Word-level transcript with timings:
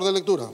De 0.00 0.10
lectura. 0.12 0.44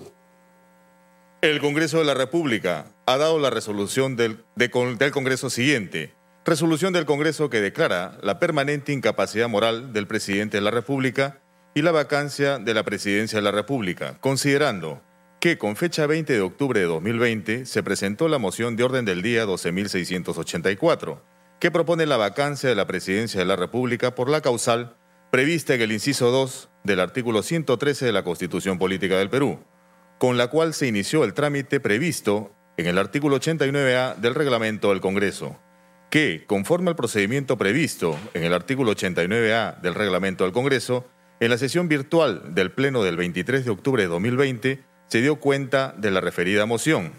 El 1.42 1.60
Congreso 1.60 1.98
de 1.98 2.04
la 2.04 2.14
República 2.14 2.86
ha 3.06 3.16
dado 3.16 3.38
la 3.38 3.50
resolución 3.50 4.16
del, 4.16 4.44
de- 4.56 4.66
del 4.98 5.10
Congreso 5.12 5.48
siguiente. 5.48 6.12
Resolución 6.44 6.92
del 6.92 7.06
Congreso 7.06 7.48
que 7.48 7.60
declara 7.60 8.18
la 8.22 8.40
permanente 8.40 8.92
incapacidad 8.92 9.48
moral 9.48 9.92
del 9.92 10.08
presidente 10.08 10.56
de 10.56 10.62
la 10.62 10.72
República 10.72 11.40
y 11.74 11.82
la 11.82 11.92
vacancia 11.92 12.58
de 12.58 12.74
la 12.74 12.82
presidencia 12.82 13.38
de 13.38 13.42
la 13.44 13.52
República, 13.52 14.18
considerando 14.20 15.00
que 15.38 15.56
con 15.56 15.76
fecha 15.76 16.06
20 16.08 16.32
de 16.32 16.40
octubre 16.40 16.80
de 16.80 16.86
2020 16.86 17.64
se 17.64 17.82
presentó 17.84 18.26
la 18.26 18.38
moción 18.38 18.74
de 18.74 18.82
orden 18.82 19.04
del 19.04 19.22
día 19.22 19.46
12.684, 19.46 21.20
que 21.60 21.70
propone 21.70 22.06
la 22.06 22.16
vacancia 22.16 22.68
de 22.68 22.74
la 22.74 22.88
presidencia 22.88 23.38
de 23.38 23.46
la 23.46 23.54
República 23.54 24.16
por 24.16 24.28
la 24.28 24.40
causal 24.40 24.96
prevista 25.30 25.74
en 25.74 25.82
el 25.82 25.92
inciso 25.92 26.30
2 26.30 26.70
del 26.84 27.00
artículo 27.00 27.42
113 27.42 28.06
de 28.06 28.12
la 28.12 28.24
Constitución 28.24 28.78
Política 28.78 29.18
del 29.18 29.28
Perú, 29.28 29.60
con 30.16 30.38
la 30.38 30.48
cual 30.48 30.72
se 30.72 30.86
inició 30.86 31.24
el 31.24 31.34
trámite 31.34 31.80
previsto 31.80 32.50
en 32.78 32.86
el 32.86 32.96
artículo 32.96 33.38
89A 33.38 34.16
del 34.16 34.34
reglamento 34.34 34.88
del 34.88 35.00
Congreso, 35.00 35.58
que, 36.10 36.44
conforme 36.46 36.90
al 36.90 36.96
procedimiento 36.96 37.58
previsto 37.58 38.18
en 38.32 38.44
el 38.44 38.54
artículo 38.54 38.94
89A 38.94 39.80
del 39.82 39.94
reglamento 39.94 40.44
del 40.44 40.52
Congreso, 40.54 41.06
en 41.40 41.50
la 41.50 41.58
sesión 41.58 41.88
virtual 41.88 42.54
del 42.54 42.72
Pleno 42.72 43.02
del 43.02 43.16
23 43.16 43.66
de 43.66 43.70
octubre 43.70 44.02
de 44.02 44.08
2020 44.08 44.82
se 45.08 45.20
dio 45.20 45.36
cuenta 45.36 45.94
de 45.98 46.10
la 46.10 46.20
referida 46.20 46.64
moción, 46.64 47.12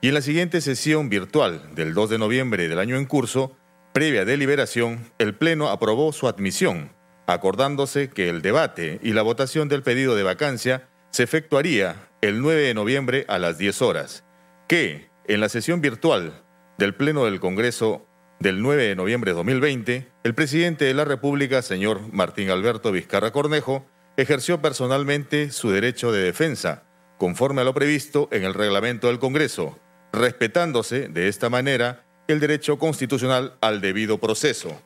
y 0.00 0.08
en 0.08 0.14
la 0.14 0.20
siguiente 0.20 0.60
sesión 0.60 1.08
virtual 1.08 1.74
del 1.76 1.94
2 1.94 2.10
de 2.10 2.18
noviembre 2.18 2.68
del 2.68 2.80
año 2.80 2.96
en 2.96 3.06
curso, 3.06 3.56
previa 3.92 4.24
deliberación, 4.24 5.12
el 5.18 5.36
Pleno 5.36 5.68
aprobó 5.68 6.12
su 6.12 6.26
admisión, 6.26 6.90
acordándose 7.32 8.10
que 8.10 8.28
el 8.28 8.42
debate 8.42 9.00
y 9.02 9.12
la 9.12 9.22
votación 9.22 9.68
del 9.68 9.82
pedido 9.82 10.14
de 10.14 10.22
vacancia 10.22 10.88
se 11.10 11.22
efectuaría 11.22 12.08
el 12.20 12.40
9 12.40 12.62
de 12.62 12.74
noviembre 12.74 13.24
a 13.28 13.38
las 13.38 13.58
10 13.58 13.82
horas, 13.82 14.24
que 14.68 15.10
en 15.26 15.40
la 15.40 15.48
sesión 15.48 15.80
virtual 15.80 16.42
del 16.78 16.94
Pleno 16.94 17.24
del 17.24 17.40
Congreso 17.40 18.06
del 18.40 18.62
9 18.62 18.88
de 18.88 18.96
noviembre 18.96 19.32
de 19.32 19.36
2020, 19.36 20.08
el 20.24 20.34
presidente 20.34 20.84
de 20.84 20.94
la 20.94 21.04
República, 21.04 21.62
señor 21.62 22.00
Martín 22.12 22.50
Alberto 22.50 22.90
Vizcarra 22.90 23.30
Cornejo, 23.30 23.86
ejerció 24.16 24.60
personalmente 24.60 25.50
su 25.50 25.70
derecho 25.70 26.12
de 26.12 26.22
defensa, 26.22 26.84
conforme 27.18 27.60
a 27.60 27.64
lo 27.64 27.74
previsto 27.74 28.28
en 28.32 28.44
el 28.44 28.54
reglamento 28.54 29.06
del 29.06 29.18
Congreso, 29.18 29.78
respetándose 30.12 31.08
de 31.08 31.28
esta 31.28 31.50
manera 31.50 32.04
el 32.26 32.40
derecho 32.40 32.78
constitucional 32.78 33.56
al 33.60 33.80
debido 33.80 34.18
proceso, 34.18 34.80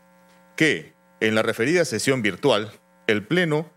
que 0.57 0.96
en 1.21 1.35
la 1.35 1.43
referida 1.43 1.85
sesión 1.85 2.23
virtual, 2.23 2.73
el 3.07 3.27
Pleno 3.27 3.71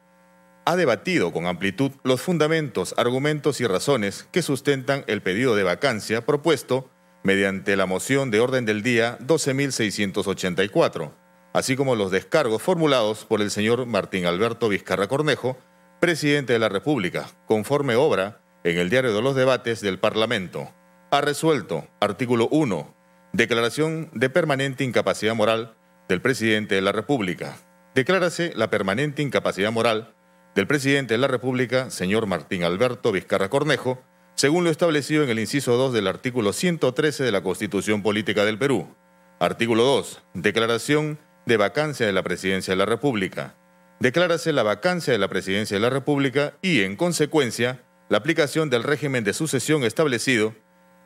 ha 0.65 0.75
debatido 0.75 1.31
con 1.31 1.47
amplitud 1.47 1.91
los 2.03 2.21
fundamentos, 2.21 2.93
argumentos 2.97 3.61
y 3.61 3.67
razones 3.67 4.27
que 4.31 4.41
sustentan 4.41 5.03
el 5.07 5.21
pedido 5.21 5.55
de 5.55 5.63
vacancia 5.63 6.25
propuesto 6.25 6.89
mediante 7.23 7.75
la 7.75 7.85
moción 7.85 8.31
de 8.31 8.39
orden 8.39 8.65
del 8.65 8.83
día 8.83 9.17
12.684, 9.19 11.11
así 11.53 11.75
como 11.75 11.95
los 11.95 12.11
descargos 12.11 12.61
formulados 12.61 13.25
por 13.25 13.41
el 13.41 13.51
señor 13.51 13.85
Martín 13.85 14.25
Alberto 14.25 14.69
Vizcarra 14.69 15.07
Cornejo, 15.07 15.57
presidente 15.99 16.53
de 16.53 16.59
la 16.59 16.69
República, 16.69 17.27
conforme 17.45 17.95
obra 17.95 18.41
en 18.63 18.77
el 18.77 18.89
diario 18.89 19.13
de 19.13 19.21
los 19.21 19.35
debates 19.35 19.81
del 19.81 19.99
Parlamento. 19.99 20.69
Ha 21.11 21.21
resuelto, 21.21 21.87
artículo 21.99 22.47
1, 22.51 22.95
declaración 23.33 24.09
de 24.13 24.29
permanente 24.29 24.83
incapacidad 24.83 25.35
moral 25.35 25.75
del 26.09 26.21
presidente 26.21 26.75
de 26.75 26.81
la 26.81 26.91
República. 26.91 27.55
Declárase 27.93 28.51
la 28.55 28.69
permanente 28.69 29.21
incapacidad 29.21 29.71
moral 29.71 30.15
del 30.55 30.65
presidente 30.65 31.13
de 31.13 31.19
la 31.19 31.27
República, 31.27 31.91
señor 31.91 32.25
Martín 32.25 32.63
Alberto 32.63 33.11
Vizcarra 33.11 33.49
Cornejo, 33.49 34.03
según 34.33 34.63
lo 34.63 34.71
establecido 34.71 35.23
en 35.23 35.29
el 35.29 35.39
inciso 35.39 35.77
2 35.77 35.93
del 35.93 36.07
artículo 36.07 36.51
113 36.51 37.23
de 37.23 37.31
la 37.31 37.43
Constitución 37.43 38.01
Política 38.01 38.43
del 38.43 38.57
Perú. 38.57 38.95
Artículo 39.39 39.83
2. 39.83 40.23
Declaración 40.33 41.19
de 41.45 41.57
vacancia 41.57 42.05
de 42.05 42.13
la 42.13 42.23
presidencia 42.23 42.71
de 42.71 42.77
la 42.77 42.85
República. 42.85 43.55
Declárase 43.99 44.51
la 44.51 44.63
vacancia 44.63 45.13
de 45.13 45.19
la 45.19 45.27
presidencia 45.27 45.75
de 45.75 45.81
la 45.81 45.89
República 45.89 46.57
y, 46.61 46.81
en 46.81 46.95
consecuencia, 46.95 47.83
la 48.07 48.17
aplicación 48.17 48.69
del 48.69 48.83
régimen 48.83 49.23
de 49.23 49.33
sucesión 49.33 49.83
establecido 49.83 50.55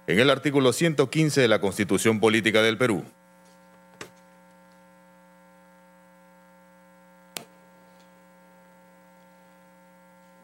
en 0.07 0.19
el 0.19 0.29
artículo 0.29 0.71
115 0.71 1.41
de 1.41 1.47
la 1.47 1.59
Constitución 1.59 2.19
Política 2.19 2.61
del 2.61 2.77
Perú. 2.77 3.03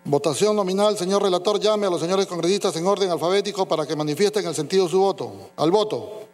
Votación 0.10 0.56
nominal. 0.56 0.98
Señor 0.98 1.22
relator, 1.22 1.60
llame 1.60 1.86
a 1.86 1.90
los 1.92 2.02
señores 2.02 2.26
congresistas 2.26 2.76
en 2.76 2.88
orden 2.88 3.12
alfabético 3.12 3.68
para 3.68 3.86
que 3.86 3.96
manifiesten 3.96 4.44
el 4.48 4.56
sentido 4.56 4.86
de 4.86 4.90
su 4.90 5.00
voto. 5.00 5.52
Al 5.56 5.70
voto. 5.70 6.28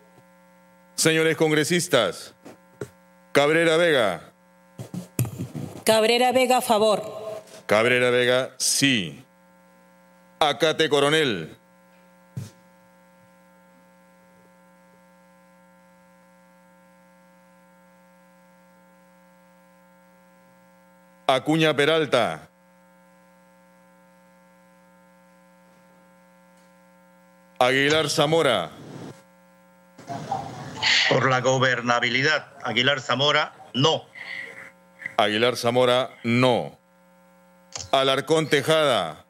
Señores 0.96 1.36
congresistas, 1.36 2.34
Cabrera 3.34 3.76
Vega. 3.76 4.32
Cabrera 5.84 6.32
Vega, 6.32 6.60
a 6.60 6.62
favor. 6.62 7.04
Cabrera 7.66 8.12
Vega, 8.12 8.56
sí. 8.58 9.22
Acate 10.40 10.88
Coronel. 10.88 11.58
Acuña 21.28 21.76
Peralta. 21.76 22.55
Aguilar 27.60 28.10
Zamora. 28.10 28.70
Por 31.10 31.30
la 31.30 31.40
gobernabilidad, 31.40 32.48
Aguilar 32.64 33.00
Zamora, 33.00 33.54
no. 33.74 34.04
Aguilar 35.18 35.56
Zamora, 35.56 36.10
no. 36.24 36.78
Alarcón 37.92 38.50
Tejada. 38.50 39.26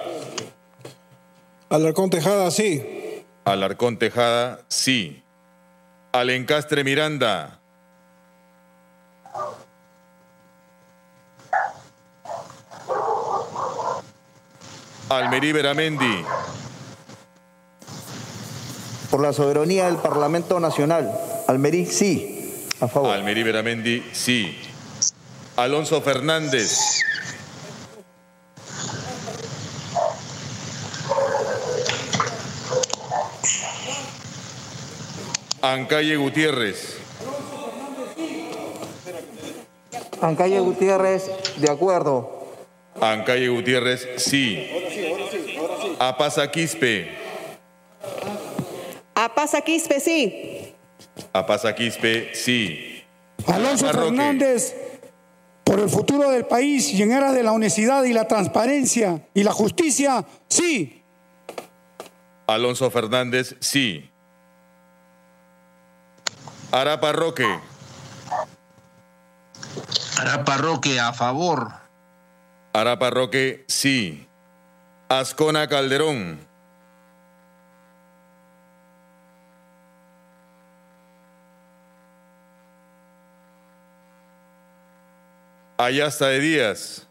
Alarcón 1.70 2.10
Tejada, 2.10 2.50
sí. 2.50 3.24
Alarcón 3.46 3.98
Tejada, 4.00 4.62
sí. 4.70 5.24
Alencastre 6.12 6.84
Miranda. 6.84 7.60
Almerí 15.10 15.52
Beramendi. 15.52 16.26
Por 19.16 19.24
la 19.24 19.32
soberanía 19.32 19.86
del 19.86 19.96
Parlamento 19.96 20.60
Nacional. 20.60 21.10
Almerí, 21.48 21.86
sí. 21.86 22.68
A 22.82 22.90
favor. 22.90 23.12
Almerí 23.12 23.44
Beramendi, 23.44 24.04
sí. 24.12 24.54
Alonso 25.56 26.02
Fernández. 26.02 26.78
Ancalle 35.62 36.18
Gutiérrez. 36.18 36.98
Ancalle 40.20 40.60
Gutiérrez, 40.60 41.32
de 41.56 41.72
acuerdo. 41.72 42.50
Ancalle 43.00 43.48
Gutiérrez, 43.48 44.10
sí. 44.18 44.68
Apaza 46.00 46.52
Quispe. 46.52 47.15
A 49.56 49.60
Pasa 49.60 49.64
Quispe, 49.64 50.00
sí. 50.02 50.76
Apaza 51.32 51.76
Quispe, 51.76 52.36
sí. 52.36 53.02
Alonso. 53.48 53.88
Fernández, 53.88 54.76
por 55.64 55.80
el 55.80 55.88
futuro 55.88 56.30
del 56.30 56.46
país 56.46 56.92
y 56.92 57.02
en 57.02 57.14
aras 57.14 57.34
de 57.34 57.42
la 57.42 57.54
honestidad 57.54 58.04
y 58.04 58.12
la 58.12 58.28
transparencia 58.28 59.26
y 59.34 59.44
la 59.44 59.54
justicia, 59.54 60.26
sí. 60.50 61.02
Alonso 62.48 62.92
Fernández, 62.92 63.56
sí. 63.62 64.12
Arapa 66.74 67.14
Roque. 67.14 67.48
Arapa 70.20 70.58
Roque, 70.58 71.00
a 71.00 71.14
favor. 71.14 71.72
Arapa 72.74 73.10
Roque, 73.10 73.64
sí. 73.70 74.28
Ascona 75.08 75.70
Calderón. 75.70 76.46
Ayasta 85.78 86.28
de 86.28 86.40
Díaz. 86.40 87.06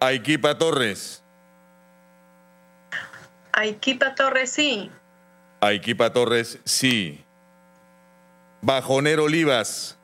Aiquipa 0.00 0.56
Torres. 0.56 1.22
Aiquipa 3.52 4.14
Torres, 4.14 4.50
sí. 4.50 4.90
Aiquipa 5.60 6.10
Torres, 6.10 6.58
sí. 6.64 7.22
Bajonero 8.62 9.24
Olivas. 9.24 9.98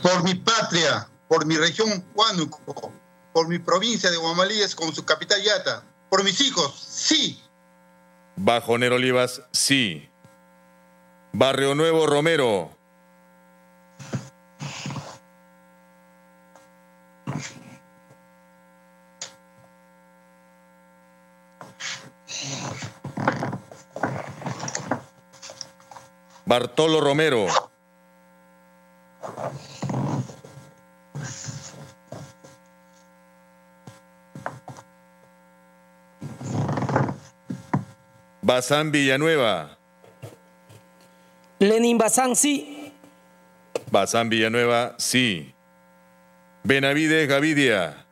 Por 0.00 0.22
mi 0.22 0.36
patria, 0.36 1.08
por 1.26 1.44
mi 1.44 1.56
región 1.56 2.04
Huánuco, 2.14 2.92
por 3.36 3.48
mi 3.48 3.58
provincia 3.58 4.10
de 4.10 4.16
Guamalíes 4.16 4.74
con 4.74 4.94
su 4.94 5.04
capital 5.04 5.42
Yata, 5.42 5.84
por 6.08 6.24
mis 6.24 6.40
hijos, 6.40 6.74
sí. 6.74 7.38
Bajonero 8.34 8.94
Olivas, 8.94 9.42
sí. 9.52 10.08
Barrio 11.32 11.74
Nuevo 11.74 12.06
Romero. 12.06 12.70
Bartolo 26.46 27.02
Romero. 27.02 27.48
Bazán 38.56 38.90
Villanueva. 38.90 39.76
Lenin 41.58 41.98
Bazán, 41.98 42.34
sí. 42.34 42.90
Bazán 43.90 44.30
Villanueva, 44.30 44.94
sí. 44.96 45.52
Benavides 46.64 47.28
Gavidia. 47.28 48.06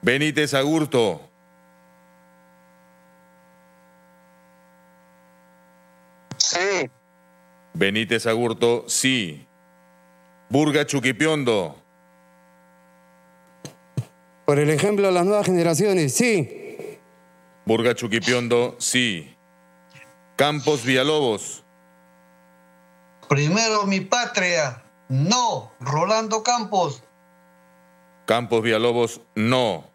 Benítez 0.00 0.54
Agurto. 0.54 1.27
Benítez 7.78 8.26
Agurto, 8.26 8.86
sí. 8.88 9.46
Burga 10.48 10.84
Chuquipiondo. 10.84 11.76
Por 14.44 14.58
el 14.58 14.68
ejemplo 14.70 15.06
de 15.06 15.12
las 15.12 15.24
nuevas 15.24 15.46
generaciones, 15.46 16.12
sí. 16.12 16.98
Burga 17.64 17.94
Chuquipiondo, 17.94 18.74
sí. 18.80 19.32
Campos 20.34 20.84
Villalobos. 20.84 21.62
Primero 23.28 23.86
mi 23.86 24.00
patria. 24.00 24.82
No. 25.08 25.70
Rolando 25.78 26.42
Campos. 26.42 27.04
Campos 28.26 28.60
Villalobos, 28.60 29.20
no. 29.36 29.88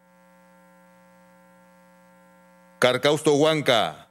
Carcausto 2.78 3.34
Huanca. 3.34 4.03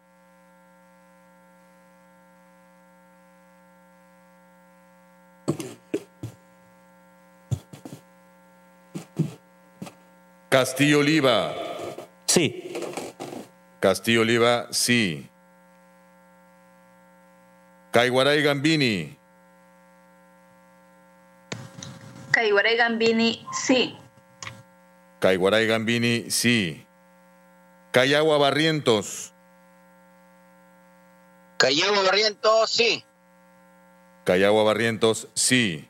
Castillo 10.53 10.99
Oliva. 10.99 11.51
Sí. 12.27 12.79
Castillo 13.79 14.21
Oliva, 14.21 14.67
sí. 14.69 15.27
Caiguaray 17.89 18.43
Gambini. 18.43 19.17
Caiguaray 22.29 22.77
Gambini, 22.77 23.43
sí. 23.51 23.97
Caiguaray 25.21 25.65
Gambini, 25.65 26.29
sí. 26.29 26.85
Cayagua 27.91 28.37
Barrientos. 28.37 29.33
Cayagua 31.57 32.03
Barrientos, 32.03 32.69
sí. 32.69 33.03
Cayagua 34.23 34.63
Barrientos, 34.63 35.29
sí. 35.33 35.89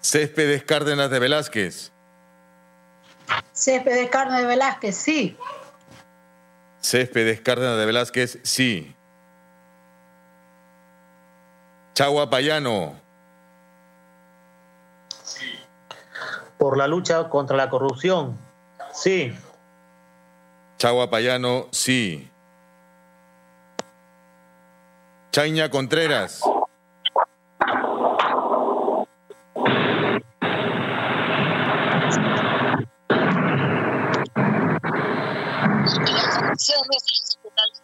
Céspedes 0.00 0.64
Cárdenas 0.64 1.08
de 1.08 1.20
Velázquez. 1.20 1.92
Céspedes 3.52 4.10
Cárdenas 4.10 4.40
de 4.42 4.46
Velázquez, 4.46 4.96
sí. 4.96 5.36
Céspedes 6.80 7.40
Cárdenas 7.40 7.78
de 7.78 7.86
Velázquez, 7.86 8.38
sí. 8.42 8.94
Chagua 11.94 12.28
Payano. 12.28 13.00
Por 16.58 16.76
la 16.76 16.86
lucha 16.86 17.28
contra 17.28 17.56
la 17.56 17.70
corrupción, 17.70 18.38
sí. 18.92 19.34
Chagua 20.78 21.08
Payano, 21.08 21.68
sí. 21.72 22.30
Chaña 25.32 25.70
Contreras. 25.70 26.42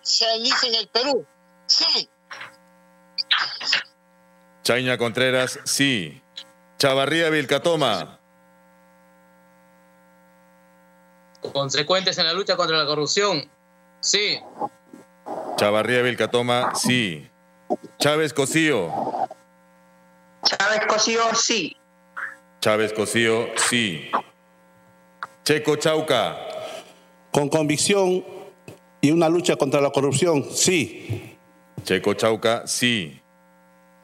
Se 0.01 0.39
dice 0.39 0.67
en 0.69 0.75
el 0.75 0.89
Perú, 0.89 1.25
sí. 1.67 2.09
Chaña 4.65 4.99
Contreras, 4.99 5.61
sí. 5.65 6.21
Chavarría 6.79 7.31
Vilcatoma. 7.31 8.19
Consecuentes 11.53 12.19
en 12.19 12.27
la 12.27 12.33
lucha 12.33 12.57
contra 12.57 12.77
la 12.77 12.87
corrupción, 12.87 13.49
sí. 14.01 14.41
Chavarría 15.57 16.03
Vilcatoma, 16.03 16.75
sí. 16.75 17.29
Chávez 17.99 18.33
Cosío. 18.33 18.93
Chávez 20.45 20.87
Cosío, 20.89 21.35
sí. 21.35 21.77
Chávez 22.61 22.93
Cosío, 22.93 23.47
sí. 23.69 24.11
Checo 25.45 25.77
Chauca. 25.77 26.37
Con 27.33 27.49
convicción 27.49 28.42
y 29.03 29.11
una 29.11 29.29
lucha 29.29 29.57
contra 29.57 29.81
la 29.81 29.91
corrupción, 29.91 30.47
sí. 30.55 31.37
Checo 31.83 32.15
Chauca, 32.15 32.67
sí. 32.67 33.21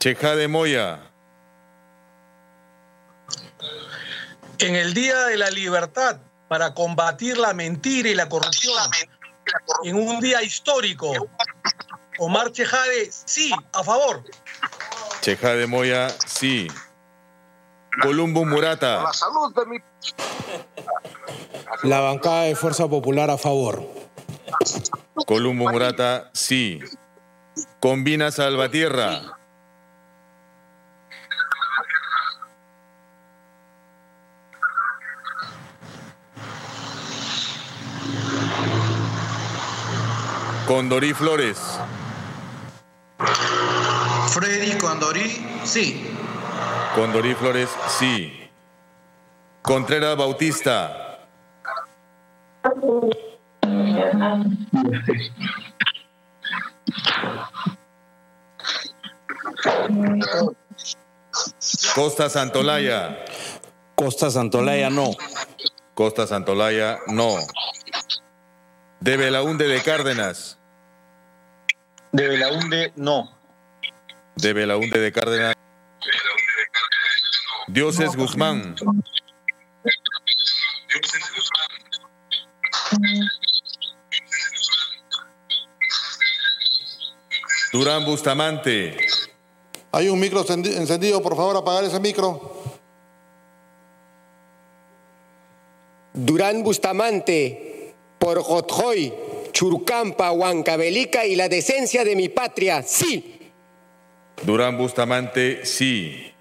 Cheja 0.01 0.35
de 0.35 0.49
Moya. 0.49 1.01
En 4.59 4.75
el 4.75 4.93
Día 4.95 5.27
de 5.27 5.37
la 5.37 5.51
Libertad, 5.51 6.19
para 6.49 6.75
combatir 6.75 7.39
la 7.39 7.55
mentira 7.55 8.09
y 8.09 8.15
la 8.15 8.29
corrupción, 8.29 8.75
en 9.85 9.95
un 9.95 10.19
día 10.19 10.43
histórico, 10.43 11.13
Omar 12.19 12.51
Chejade, 12.51 13.09
sí, 13.13 13.53
a 13.73 13.85
favor. 13.85 14.25
Cheja 15.21 15.55
de 15.55 15.69
Moya, 15.69 16.09
sí. 16.27 16.67
Columbo 18.03 18.45
Murata. 18.45 19.05
La 19.05 19.13
salud 19.13 19.55
de 19.55 19.67
mi... 19.67 19.79
La 21.85 22.01
bancada 22.01 22.43
de 22.43 22.57
Fuerza 22.57 22.89
Popular 22.89 23.31
a 23.31 23.39
favor. 23.39 24.08
Columbo 25.27 25.71
Murata, 25.71 26.31
sí. 26.33 26.81
Combina 27.81 28.31
Salvatierra. 28.31 29.39
Condorí 40.67 41.15
Flores. 41.15 41.59
Freddy 44.29 44.77
Condorí, 44.77 45.47
sí. 45.65 46.07
Condorí 46.95 47.35
Flores, 47.35 47.71
sí. 47.99 48.51
Contreras 49.63 50.17
Bautista. 50.17 51.08
Costa 61.95 62.29
Santolaya. 62.29 63.25
Costa 63.95 64.31
Santolaya, 64.31 64.91
no. 64.91 65.11
Costa 65.95 66.27
Santolaya, 66.27 66.99
no. 67.09 67.37
De 69.01 69.17
Belaunde 69.17 69.67
de 69.67 69.83
Cárdenas. 69.83 70.59
De 72.13 72.29
Belaunde, 72.29 72.93
no. 72.97 73.37
De 74.37 74.53
Belaunde 74.53 75.01
de 75.01 75.13
Cárdenas. 75.13 75.55
Dioses 77.69 78.17
Guzmán. 78.17 78.77
Durán 87.73 88.05
Bustamante. 88.05 88.97
Hay 89.93 90.09
un 90.09 90.19
micro 90.21 90.45
encendi- 90.45 90.75
encendido, 90.77 91.23
por 91.23 91.37
favor, 91.37 91.57
apagar 91.57 91.85
ese 91.85 92.01
micro. 92.01 92.55
Durán 96.15 96.63
Bustamante, 96.63 97.95
por 98.19 98.43
Jotjoy, 98.43 99.13
Churcampa, 99.53 100.33
Huancavelica 100.33 101.27
y 101.27 101.37
la 101.37 101.49
decencia 101.49 102.05
de 102.05 102.17
mi 102.17 102.29
patria, 102.29 102.83
sí. 102.83 103.51
Durán 104.43 104.77
Bustamante, 104.79 105.65
sí. 105.65 106.33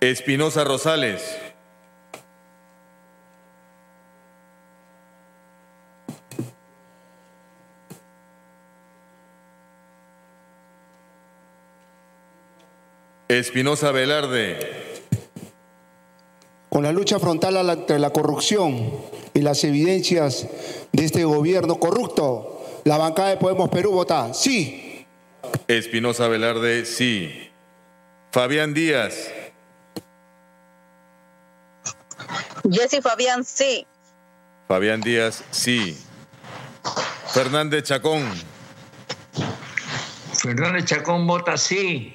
Espinosa 0.00 0.64
Rosales. 0.64 1.22
Espinosa 13.38 13.92
Velarde. 13.92 14.84
Con 16.68 16.82
la 16.82 16.92
lucha 16.92 17.18
frontal 17.18 17.56
a 17.56 17.62
la- 17.62 17.72
ante 17.72 17.98
la 17.98 18.10
corrupción 18.10 18.92
y 19.34 19.40
las 19.40 19.64
evidencias 19.64 20.46
de 20.92 21.04
este 21.04 21.24
gobierno 21.24 21.78
corrupto, 21.78 22.80
la 22.84 22.98
bancada 22.98 23.30
de 23.30 23.36
Podemos 23.36 23.68
Perú 23.70 23.92
vota 23.92 24.32
sí. 24.34 25.06
Espinosa 25.68 26.28
Velarde, 26.28 26.84
sí. 26.84 27.50
Fabián 28.32 28.74
Díaz. 28.74 29.30
Jessy 32.70 33.00
Fabián, 33.00 33.44
sí. 33.44 33.86
Fabián 34.68 35.00
Díaz, 35.00 35.44
sí. 35.50 35.96
Fernández 37.32 37.84
Chacón. 37.84 38.22
Fernández 40.34 40.84
Chacón 40.84 41.26
vota 41.26 41.56
sí. 41.56 42.12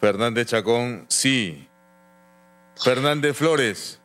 Fernández 0.00 0.46
Chacón, 0.46 1.06
sí. 1.08 1.68
Fernández 2.76 3.36
Flores. 3.36 3.98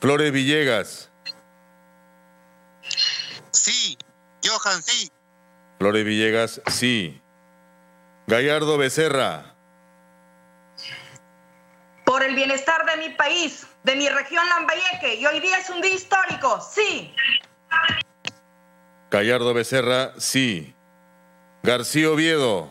Flores 0.00 0.32
Villegas. 0.32 1.10
Sí. 3.50 3.96
Johan, 4.44 4.82
sí. 4.82 5.10
Flores 5.78 6.04
Villegas, 6.04 6.60
sí. 6.70 7.20
Gallardo 8.26 8.76
Becerra. 8.78 9.54
Por 12.04 12.22
el 12.22 12.34
bienestar 12.34 12.84
de 12.86 12.96
mi 12.96 13.14
país, 13.14 13.66
de 13.82 13.96
mi 13.96 14.08
región 14.08 14.44
Lambayeque, 14.48 15.14
y 15.16 15.26
hoy 15.26 15.40
día 15.40 15.58
es 15.58 15.70
un 15.70 15.80
día 15.80 15.94
histórico, 15.94 16.60
sí. 16.60 17.14
Gallardo 19.10 19.54
Becerra, 19.54 20.12
sí. 20.18 20.74
García 21.62 22.10
Oviedo. 22.10 22.68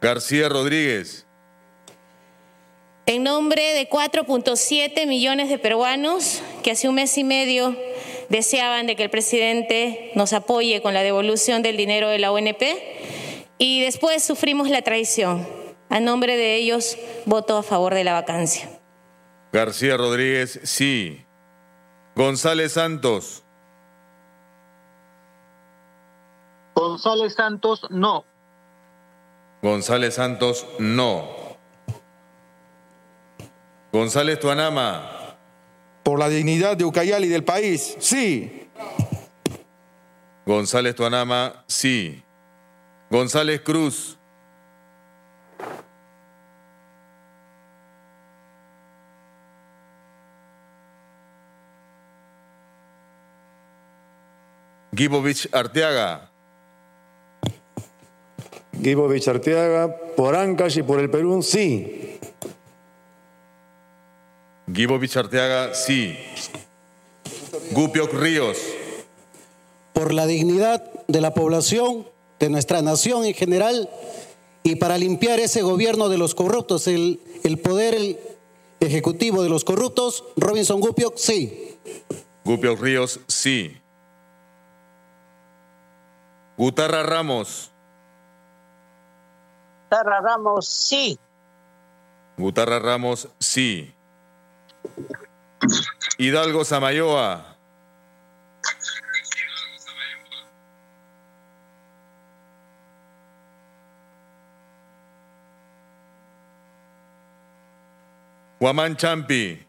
García 0.00 0.48
Rodríguez. 0.48 1.26
En 3.06 3.24
nombre 3.24 3.72
de 3.72 3.88
4.7 3.88 5.06
millones 5.06 5.48
de 5.48 5.58
peruanos 5.58 6.42
que 6.62 6.70
hace 6.70 6.88
un 6.88 6.96
mes 6.96 7.16
y 7.18 7.24
medio 7.24 7.76
deseaban 8.28 8.86
de 8.86 8.96
que 8.96 9.04
el 9.04 9.10
presidente 9.10 10.10
nos 10.14 10.32
apoye 10.32 10.82
con 10.82 10.94
la 10.94 11.02
devolución 11.02 11.62
del 11.62 11.76
dinero 11.76 12.08
de 12.08 12.18
la 12.18 12.32
ONP 12.32 12.62
y 13.58 13.82
después 13.82 14.22
sufrimos 14.22 14.68
la 14.70 14.82
traición. 14.82 15.46
A 15.88 16.00
nombre 16.00 16.36
de 16.36 16.56
ellos 16.56 16.98
voto 17.26 17.56
a 17.56 17.62
favor 17.62 17.94
de 17.94 18.04
la 18.04 18.12
vacancia. 18.12 18.68
García 19.52 19.96
Rodríguez, 19.96 20.60
sí. 20.64 21.24
González 22.16 22.72
Santos. 22.72 23.44
González 26.74 27.34
Santos, 27.34 27.86
no. 27.90 28.24
González 29.62 30.14
Santos, 30.14 30.66
no. 30.78 31.28
González 33.92 34.38
Tuanama. 34.38 35.25
Por 36.06 36.20
la 36.20 36.28
dignidad 36.28 36.76
de 36.76 36.84
Ucayali 36.84 37.26
y 37.26 37.30
del 37.30 37.42
país, 37.42 37.96
sí. 37.98 38.68
González 40.46 40.94
Tuanama, 40.94 41.64
sí. 41.66 42.22
González 43.10 43.60
Cruz. 43.62 44.16
Gibovich 54.94 55.48
Arteaga. 55.50 56.30
Gibovich 58.80 59.26
Arteaga, 59.26 59.96
por 60.16 60.36
Ancash 60.36 60.78
y 60.78 60.82
por 60.84 61.00
el 61.00 61.10
Perú, 61.10 61.42
sí. 61.42 62.05
Gibovich 64.76 65.16
Arteaga, 65.16 65.74
sí. 65.74 66.16
Gupioc 67.72 68.12
Ríos. 68.12 68.58
por 69.94 70.12
la 70.12 70.26
dignidad 70.26 70.84
de 71.08 71.22
la 71.22 71.32
población, 71.32 72.06
de 72.38 72.50
nuestra 72.50 72.82
nación 72.82 73.24
en 73.24 73.32
general, 73.32 73.88
y 74.62 74.76
para 74.76 74.98
limpiar 74.98 75.40
ese 75.40 75.62
gobierno 75.62 76.10
de 76.10 76.18
los 76.18 76.34
corruptos, 76.34 76.86
el, 76.86 77.18
el 77.44 77.58
poder 77.58 77.94
el 77.94 78.18
ejecutivo 78.80 79.42
de 79.42 79.48
los 79.48 79.64
corruptos, 79.64 80.24
Robinson 80.36 80.80
Gupio, 80.80 81.14
sí. 81.16 81.78
Gupioc 82.44 82.78
Ríos, 82.78 83.20
sí. 83.26 83.80
Gutarra 86.58 87.02
Ramos. 87.02 87.70
Tarra 89.88 90.20
Ramos, 90.20 90.68
sí. 90.68 91.18
Gutarra 92.36 92.78
Ramos, 92.78 93.28
sí. 93.38 93.94
Hidalgo 96.18 96.64
Samayoa. 96.64 97.56
Guamán 108.58 108.96
Champi. 108.96 109.66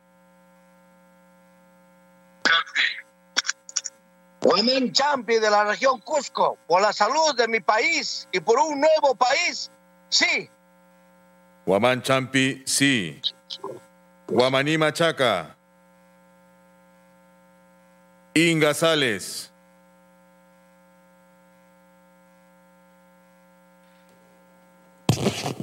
Huamén 4.41 4.93
Champi 4.93 5.39
de 5.39 5.49
la 5.49 5.65
región 5.65 5.99
Cusco, 6.01 6.57
por 6.67 6.81
la 6.81 6.93
salud 6.93 7.35
de 7.35 7.47
mi 7.49 7.59
país 7.59 8.27
y 8.31 8.39
por 8.39 8.57
un 8.59 8.79
nuevo 8.79 9.13
país, 9.13 9.69
sí. 10.09 10.49
Guamán 11.65 12.01
Champi, 12.01 12.63
sí. 12.65 13.21
Guamaní 14.27 14.77
Machaca. 14.77 15.55
Inga 18.35 18.73
Sales. 18.73 19.49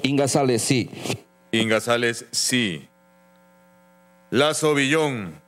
Inga 0.03 0.29
Sales, 0.29 0.63
sí. 0.63 0.91
Inga 1.53 1.81
Sales, 1.81 2.25
sí. 2.33 2.89
Lazo 4.31 4.75
Villón. 4.75 5.41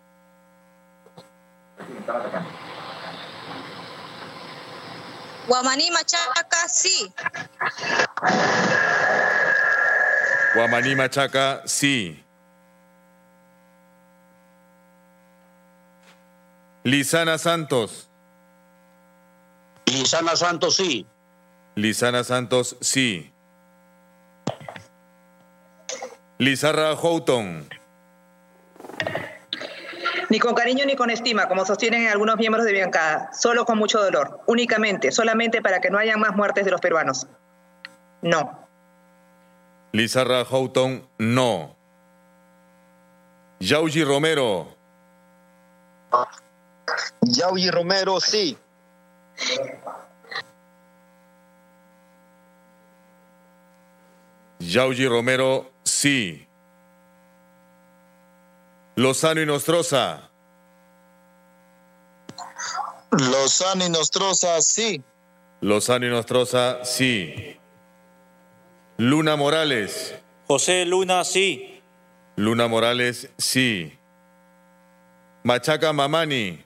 Guamaní 5.49 5.91
Machaca, 5.91 6.69
sí. 6.69 7.13
Guamaní 10.55 10.95
Machaca, 10.95 11.63
sí. 11.65 12.26
Lisana 16.87 17.37
Santos. 17.37 18.09
Lisana 19.87 20.37
Santos, 20.37 20.77
sí. 20.77 21.05
Lisana 21.75 22.23
Santos, 22.23 22.77
sí. 22.81 23.33
Lizarra 26.39 26.95
Houghton. 26.95 27.69
Ni 30.31 30.39
con 30.39 30.55
cariño 30.55 30.85
ni 30.87 30.95
con 30.95 31.11
estima, 31.11 31.49
como 31.49 31.67
sostienen 31.67 32.07
algunos 32.07 32.37
miembros 32.37 32.65
de 32.65 32.73
mi 32.73 32.81
bancada, 32.81 33.33
solo 33.33 33.65
con 33.65 33.79
mucho 33.79 34.01
dolor, 34.01 34.43
únicamente, 34.47 35.11
solamente 35.11 35.61
para 35.63 35.81
que 35.81 35.91
no 35.91 35.99
haya 35.99 36.17
más 36.17 36.37
muertes 36.37 36.65
de 36.65 36.71
los 36.71 36.81
peruanos. 36.81 37.27
No. 38.23 38.69
Lizarra 39.91 40.45
Houghton, 40.45 41.05
no. 41.19 41.75
Yauji 43.59 44.05
Romero. 44.05 44.69
Yauji 47.29 47.71
Romero, 47.71 48.21
sí. 48.21 48.57
Yauji 54.61 55.09
Romero, 55.09 55.71
sí. 55.85 56.47
Lozano 58.97 59.43
y 59.43 59.47
Nostroza, 59.47 60.31
Lozano 63.11 63.85
y 63.85 63.91
Nostroza, 63.91 64.61
sí. 64.63 65.03
Lozano 65.61 66.07
y 66.07 66.11
Nostroza, 66.11 66.83
sí. 66.85 67.59
Luna 68.97 69.37
Morales, 69.37 70.15
José 70.47 70.87
Luna, 70.87 71.25
sí. 71.25 71.83
Luna 72.37 72.69
Morales, 72.69 73.29
sí. 73.37 73.99
Machaca 75.43 75.93
Mamani, 75.93 76.65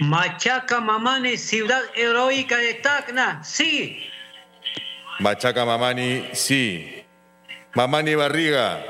Machaca 0.00 0.80
Mamani, 0.80 1.36
ciudad 1.36 1.82
heroica 1.94 2.56
de 2.56 2.74
Tacna, 2.74 3.42
sí. 3.44 4.06
Machaca 5.20 5.64
Mamani, 5.64 6.28
sí. 6.32 7.04
Mamani 7.74 8.14
Barriga, 8.14 8.82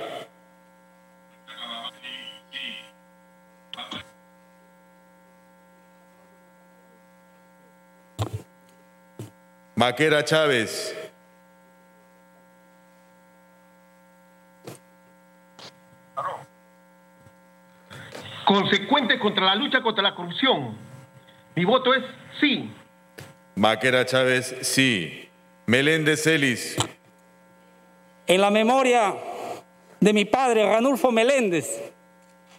Maquera 9.79 10.25
Chávez, 10.25 10.98
Consecuente 18.49 19.19
contra 19.19 19.45
la 19.45 19.55
lucha 19.55 19.83
contra 19.83 20.03
la 20.03 20.15
corrupción. 20.15 20.75
Mi 21.55 21.67
voto 21.67 21.93
es 21.93 22.03
sí. 22.41 22.71
Maquera 23.57 24.07
Chávez, 24.07 24.57
sí. 24.63 25.29
Meléndez 25.67 26.23
Celis, 26.23 26.77
En 28.27 28.41
la 28.41 28.51
memoria 28.51 29.15
de 30.01 30.13
mi 30.15 30.25
padre 30.25 30.65
Ranulfo 30.65 31.13
Meléndez 31.13 31.93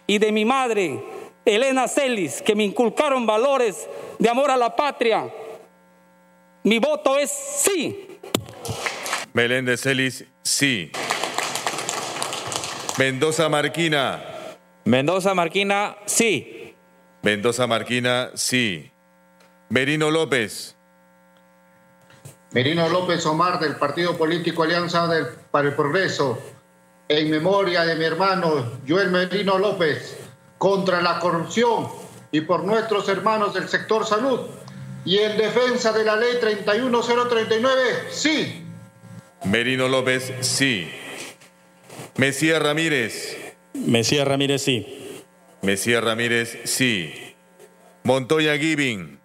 y 0.06 0.18
de 0.18 0.30
mi 0.30 0.44
madre 0.44 1.02
Elena 1.44 1.88
Celis, 1.88 2.40
que 2.40 2.54
me 2.54 2.62
inculcaron 2.62 3.26
valores 3.26 3.88
de 4.20 4.28
amor 4.30 4.52
a 4.52 4.56
la 4.56 4.76
patria, 4.76 5.28
mi 6.62 6.78
voto 6.78 7.18
es 7.18 7.32
sí. 7.32 8.06
Meléndez 9.32 9.80
Celis, 9.80 10.24
sí. 10.44 10.92
Mendoza 12.96 13.48
Marquina, 13.48 14.29
Mendoza 14.84 15.34
Marquina, 15.34 15.96
sí. 16.06 16.74
Mendoza 17.22 17.66
Marquina, 17.66 18.30
sí. 18.34 18.90
Merino 19.68 20.10
López, 20.10 20.76
Merino 22.52 22.88
López 22.88 23.24
Omar 23.26 23.60
del 23.60 23.76
Partido 23.76 24.16
Político 24.18 24.64
Alianza 24.64 25.06
del- 25.06 25.26
para 25.52 25.68
el 25.68 25.74
Progreso, 25.74 26.36
en 27.08 27.30
memoria 27.30 27.84
de 27.84 27.94
mi 27.94 28.04
hermano 28.04 28.80
Joel 28.88 29.10
Merino 29.10 29.58
López, 29.58 30.18
contra 30.58 31.00
la 31.00 31.20
corrupción 31.20 31.86
y 32.32 32.40
por 32.40 32.64
nuestros 32.64 33.08
hermanos 33.08 33.54
del 33.54 33.68
sector 33.68 34.04
salud, 34.04 34.40
y 35.04 35.18
en 35.18 35.36
defensa 35.36 35.92
de 35.92 36.04
la 36.04 36.16
ley 36.16 36.38
31039, 36.40 37.80
sí. 38.10 38.66
Merino 39.44 39.86
López, 39.88 40.32
sí. 40.40 40.90
Mesías 42.16 42.60
Ramírez, 42.60 43.36
Mesías 43.74 44.26
Ramírez, 44.26 44.62
sí. 44.62 45.22
Mesías 45.62 46.02
Ramírez, 46.02 46.58
sí. 46.64 47.12
Montoya 48.04 48.56
Giving, 48.56 49.20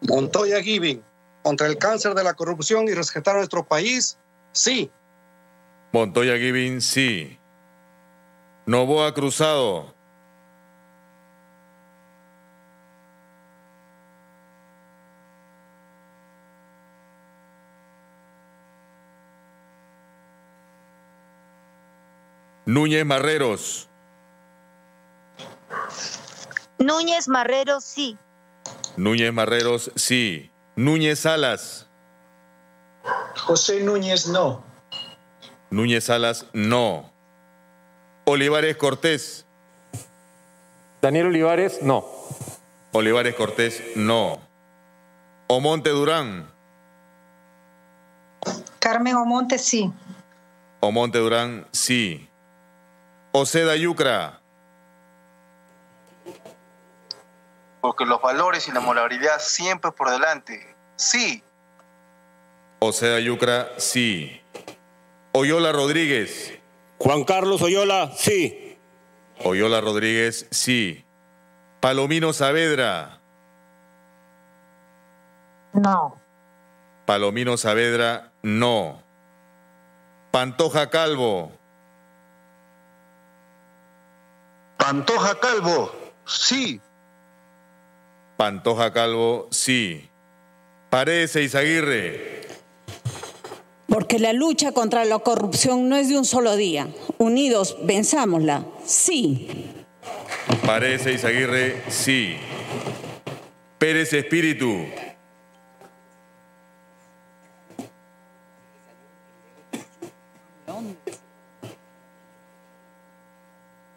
Montoya 0.00 0.62
Giving, 0.62 1.02
contra 1.42 1.66
el 1.66 1.78
cáncer 1.78 2.14
de 2.14 2.24
la 2.24 2.34
corrupción 2.34 2.88
y 2.88 2.94
rescatar 2.94 3.34
a 3.34 3.38
nuestro 3.38 3.66
país, 3.66 4.18
sí. 4.52 4.90
Montoya 5.92 6.38
Giving, 6.38 6.80
sí. 6.80 7.38
Novoa 8.66 9.12
Cruzado, 9.14 9.94
Núñez 22.64 23.04
Marreros, 23.04 23.88
Núñez 26.78 27.28
Marrero, 27.28 27.80
sí. 27.80 28.18
Núñez 28.96 29.32
Marreros, 29.32 29.90
sí. 29.94 30.50
Núñez 30.74 31.20
Salas, 31.20 31.86
José 33.36 33.82
Núñez, 33.82 34.26
no. 34.26 34.64
Núñez 35.70 36.04
Salas, 36.04 36.46
no. 36.52 37.10
Olivares 38.24 38.76
Cortés, 38.76 39.46
Daniel 41.00 41.26
Olivares, 41.26 41.82
no. 41.82 42.04
Olivares 42.92 43.34
Cortés, 43.34 43.82
no. 43.96 44.40
Omonte 45.48 45.90
Durán, 45.90 46.50
Carmen 48.78 49.16
Omonte, 49.16 49.58
sí. 49.58 49.92
Omonte 50.80 51.18
Durán, 51.18 51.66
sí. 51.72 52.28
Oceda 53.32 53.76
Yucra, 53.76 54.38
Porque 57.80 58.04
los 58.04 58.22
valores 58.22 58.68
y 58.68 58.72
la 58.72 58.78
moralidad 58.80 59.40
siempre 59.40 59.90
por 59.90 60.08
delante. 60.10 60.76
Sí. 60.96 61.42
Oceda 62.78 63.18
Yucra, 63.18 63.70
sí. 63.78 64.40
Oyola 65.32 65.72
Rodríguez, 65.72 66.58
Juan 66.98 67.24
Carlos 67.24 67.60
Oyola, 67.62 68.12
sí. 68.14 68.78
Oyola 69.44 69.80
Rodríguez, 69.80 70.46
sí. 70.50 71.04
Palomino 71.80 72.32
Saavedra, 72.32 73.18
No. 75.72 76.16
Palomino 77.06 77.56
Saavedra, 77.56 78.30
no. 78.42 79.02
Pantoja 80.30 80.90
Calvo, 80.90 81.50
Pantoja 84.82 85.38
Calvo, 85.38 85.92
sí. 86.26 86.80
Pantoja 88.36 88.92
Calvo, 88.92 89.46
sí. 89.52 90.10
Paredes 90.90 91.36
Eizaguirre, 91.36 92.40
Porque 93.86 94.18
la 94.18 94.32
lucha 94.32 94.72
contra 94.72 95.04
la 95.04 95.20
corrupción 95.20 95.88
no 95.88 95.94
es 95.94 96.08
de 96.08 96.18
un 96.18 96.24
solo 96.24 96.56
día. 96.56 96.88
Unidos, 97.18 97.76
venzámosla. 97.84 98.64
Sí. 98.84 99.46
Paredes 100.66 101.06
Eizaguirre, 101.06 101.84
sí. 101.88 102.34
Pérez 103.78 104.12
Espíritu, 104.12 104.84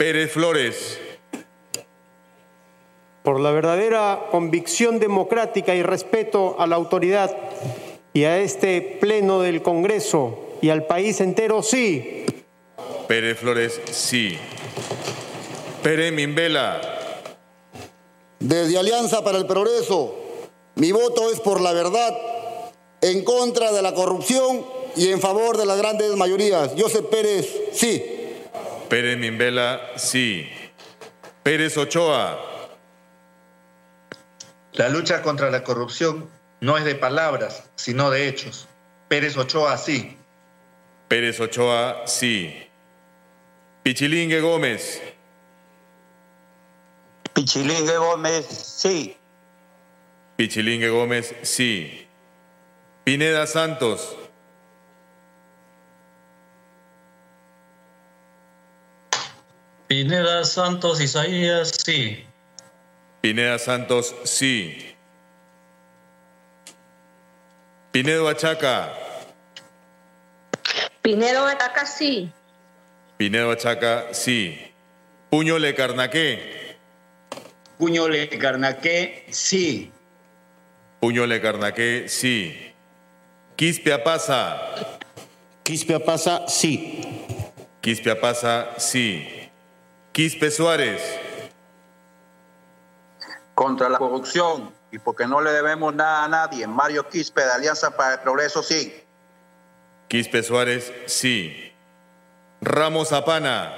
Pérez 0.05 0.33
Flores, 0.33 0.99
Por 3.23 3.39
la 3.39 3.49
verdadera 3.49 4.27
convicción 4.29 4.99
democrática 4.99 5.73
y 5.73 5.81
respeto 5.81 6.57
a 6.59 6.67
la 6.67 6.75
autoridad 6.75 7.35
y 8.13 8.25
a 8.25 8.37
este 8.37 8.99
pleno 9.01 9.41
del 9.41 9.63
Congreso 9.63 10.57
y 10.61 10.69
al 10.69 10.85
país 10.85 11.21
entero, 11.21 11.63
sí. 11.63 12.23
Pérez 13.07 13.39
Flores, 13.39 13.81
sí. 13.89 14.37
Pérez 15.81 16.13
Mimbela, 16.13 16.79
Desde 18.37 18.77
Alianza 18.77 19.23
para 19.23 19.39
el 19.39 19.47
Progreso, 19.47 20.13
mi 20.75 20.91
voto 20.91 21.31
es 21.31 21.39
por 21.39 21.61
la 21.61 21.73
verdad, 21.73 22.15
en 23.01 23.23
contra 23.23 23.71
de 23.71 23.81
la 23.81 23.95
corrupción 23.95 24.63
y 24.95 25.07
en 25.07 25.19
favor 25.19 25.57
de 25.57 25.65
las 25.65 25.79
grandes 25.79 26.15
mayorías. 26.15 26.73
Joseph 26.77 27.07
Pérez, 27.07 27.49
sí. 27.73 28.14
Pérez 28.95 29.17
Mimbela, 29.17 29.91
sí. 29.97 30.49
Pérez 31.43 31.75
Ochoa, 31.75 32.39
La 34.71 34.87
lucha 34.87 35.21
contra 35.21 35.51
la 35.51 35.65
corrupción 35.65 36.29
no 36.61 36.77
es 36.77 36.85
de 36.85 36.95
palabras, 36.95 37.69
sino 37.75 38.09
de 38.09 38.29
hechos. 38.29 38.69
Pérez 39.09 39.35
Ochoa, 39.35 39.77
sí. 39.77 40.15
Pérez 41.09 41.41
Ochoa, 41.41 42.07
sí. 42.07 42.55
Pichilingue 43.83 44.39
Gómez, 44.39 45.01
Pichilingue 47.33 47.97
Gómez, 47.97 48.45
sí. 48.45 49.17
Pichilingue 50.37 50.87
Gómez, 50.87 51.35
sí. 51.41 52.07
Pineda 53.03 53.45
Santos, 53.45 54.15
Pineda 59.87 60.43
Santos 60.45 60.99
Isaías, 60.99 61.71
sí. 61.85 62.25
Pineda 63.21 63.59
Santos, 63.59 64.15
sí. 64.23 64.95
Pinedo 67.91 68.27
Achaca. 68.27 68.91
Pinedo 71.03 71.45
Achaca, 71.45 71.85
sí. 71.85 72.31
Pinedo 73.17 73.51
Achaca, 73.51 74.05
sí. 74.11 74.59
Puño 75.29 75.59
Le 75.59 75.75
Carnaqué. 75.75 76.77
Puño 77.77 78.07
Le 78.09 78.27
Carnaqué, 78.29 79.27
sí. 79.29 79.91
Puño 80.99 81.27
Le 81.27 81.41
Carnaqué, 81.41 82.05
sí. 82.09 82.73
Quispia 83.55 84.03
Pasa. 84.03 84.97
Quispia 85.61 86.03
Pasa, 86.03 86.47
sí. 86.47 87.01
Quispia 87.81 88.19
Pasa, 88.19 88.71
sí. 88.77 89.34
Quispe 90.15 90.49
Suárez. 90.49 91.01
Contra 93.53 93.89
la 93.89 93.97
corrupción 93.97 94.71
y 94.89 94.97
porque 94.97 95.27
no 95.27 95.41
le 95.41 95.51
debemos 95.51 95.93
nada 95.93 96.23
a 96.23 96.27
nadie. 96.29 96.65
Mario 96.67 97.09
Quispe 97.09 97.43
de 97.43 97.51
Alianza 97.51 97.97
para 97.97 98.13
el 98.13 98.19
Progreso, 98.21 98.63
sí. 98.63 98.95
Quispe 100.07 100.41
Suárez, 100.41 100.93
sí. 101.07 101.73
Ramos 102.61 103.11
Apana. 103.11 103.73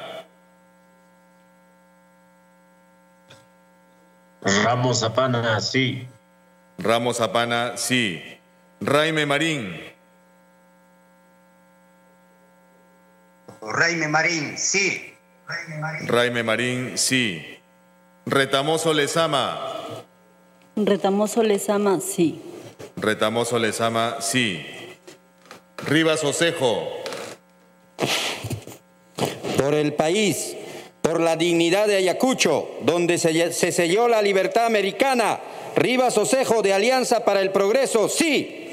Ramos 4.64 5.02
Apana, 5.02 5.60
sí. 5.60 6.08
Ramos 6.78 7.20
Apana, 7.20 7.78
sí. 7.78 8.40
Raime 8.80 9.26
Marín. 9.26 9.82
Raime 13.60 14.08
Marín, 14.08 14.56
sí. 14.56 15.17
Raime 16.06 16.44
Marín, 16.44 16.98
sí. 16.98 17.44
Retamoso 18.26 18.94
Lezama. 18.94 20.04
Retamoso 20.76 21.42
Lezama, 21.42 22.00
sí. 22.02 22.42
Retamoso 22.98 23.58
Lezama, 23.58 24.18
sí. 24.20 24.66
Rivas 25.86 26.24
Osejo. 26.24 26.90
Por 29.58 29.74
el 29.74 29.94
país, 29.94 30.56
por 31.02 31.20
la 31.22 31.36
dignidad 31.36 31.88
de 31.88 31.96
Ayacucho, 31.96 32.70
donde 32.82 33.18
se, 33.18 33.54
se 33.54 33.72
selló 33.72 34.08
la 34.08 34.22
libertad 34.22 34.66
americana. 34.66 35.40
Rivas 35.76 36.18
Osejo 36.18 36.62
de 36.62 36.74
Alianza 36.74 37.24
para 37.24 37.42
el 37.42 37.52
Progreso, 37.52 38.10
sí. 38.10 38.72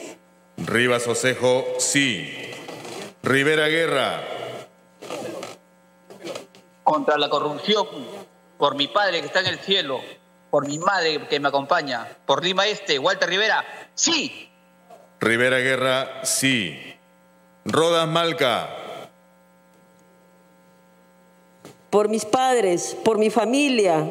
Rivas 0.57 1.07
Osejo, 1.07 1.65
sí. 1.79 2.33
Rivera 3.23 3.69
Guerra. 3.69 4.34
Contra 6.85 7.18
la 7.18 7.29
corrupción, 7.29 7.87
por 8.59 8.77
mi 8.77 8.87
padre 8.87 9.20
que 9.20 9.27
está 9.27 9.40
en 9.40 9.47
el 9.47 9.59
cielo, 9.59 10.01
por 10.51 10.68
mi 10.68 10.79
madre 10.79 11.27
que 11.27 11.40
me 11.40 11.49
acompaña, 11.49 12.07
por 12.27 12.44
Lima 12.44 12.66
Este, 12.66 12.99
Walter 12.99 13.29
Rivera, 13.29 13.64
sí. 13.94 14.49
Rivera 15.18 15.59
Guerra, 15.59 16.25
sí. 16.25 16.94
Rodas 17.64 18.07
Malca. 18.07 18.68
Por 21.90 22.09
mis 22.09 22.25
padres, 22.25 22.97
por 23.05 23.18
mi 23.18 23.31
familia, 23.31 24.11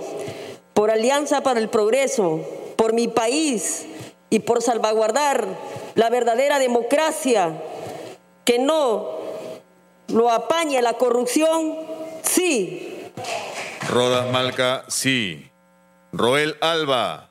por 0.73 0.89
Alianza 0.89 1.41
para 1.43 1.59
el 1.59 1.69
Progreso, 1.69 2.41
por 2.75 2.93
mi 2.93 3.07
país 3.07 3.85
y 4.29 4.39
por 4.39 4.61
salvaguardar 4.61 5.47
la 5.95 6.09
verdadera 6.09 6.59
democracia, 6.59 7.61
que 8.43 8.59
no 8.59 9.19
lo 10.07 10.29
apañe 10.31 10.81
la 10.81 10.93
corrupción, 10.93 11.92
sí. 12.33 13.11
Rodas 13.89 14.31
Malca, 14.31 14.85
sí. 14.87 15.51
Roel 16.11 16.57
Alba. 16.61 17.29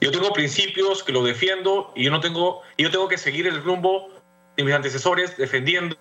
Yo 0.00 0.12
tengo 0.12 0.32
principios 0.32 1.02
que 1.02 1.12
los 1.12 1.24
defiendo 1.24 1.92
y 1.96 2.04
yo 2.04 2.10
no 2.10 2.20
tengo, 2.20 2.62
y 2.76 2.84
yo 2.84 2.90
tengo 2.90 3.08
que 3.08 3.18
seguir 3.18 3.46
el 3.46 3.62
rumbo 3.62 4.08
de 4.56 4.64
mis 4.64 4.74
antecesores 4.74 5.36
defendiendo 5.36 5.96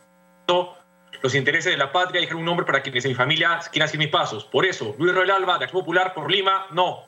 los 1.21 1.35
intereses 1.35 1.71
de 1.71 1.77
la 1.77 1.91
patria 1.91 2.19
y 2.19 2.25
dejar 2.25 2.37
un 2.37 2.45
nombre 2.45 2.65
para 2.65 2.81
quienes 2.81 3.03
en 3.05 3.11
mi 3.11 3.15
familia 3.15 3.59
quieran 3.71 3.89
seguir 3.89 4.05
mis 4.05 4.11
pasos. 4.11 4.45
Por 4.45 4.65
eso, 4.65 4.95
Luis 4.99 5.13
Roel 5.15 5.31
Alba, 5.31 5.57
de 5.57 5.65
Acción 5.65 5.81
Popular 5.81 6.13
por 6.13 6.31
Lima, 6.31 6.67
no. 6.71 7.05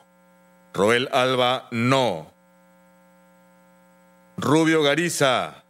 Roel 0.74 1.08
Alba, 1.12 1.68
no. 1.70 2.32
Rubio 4.36 4.82
Gariza. 4.82 5.64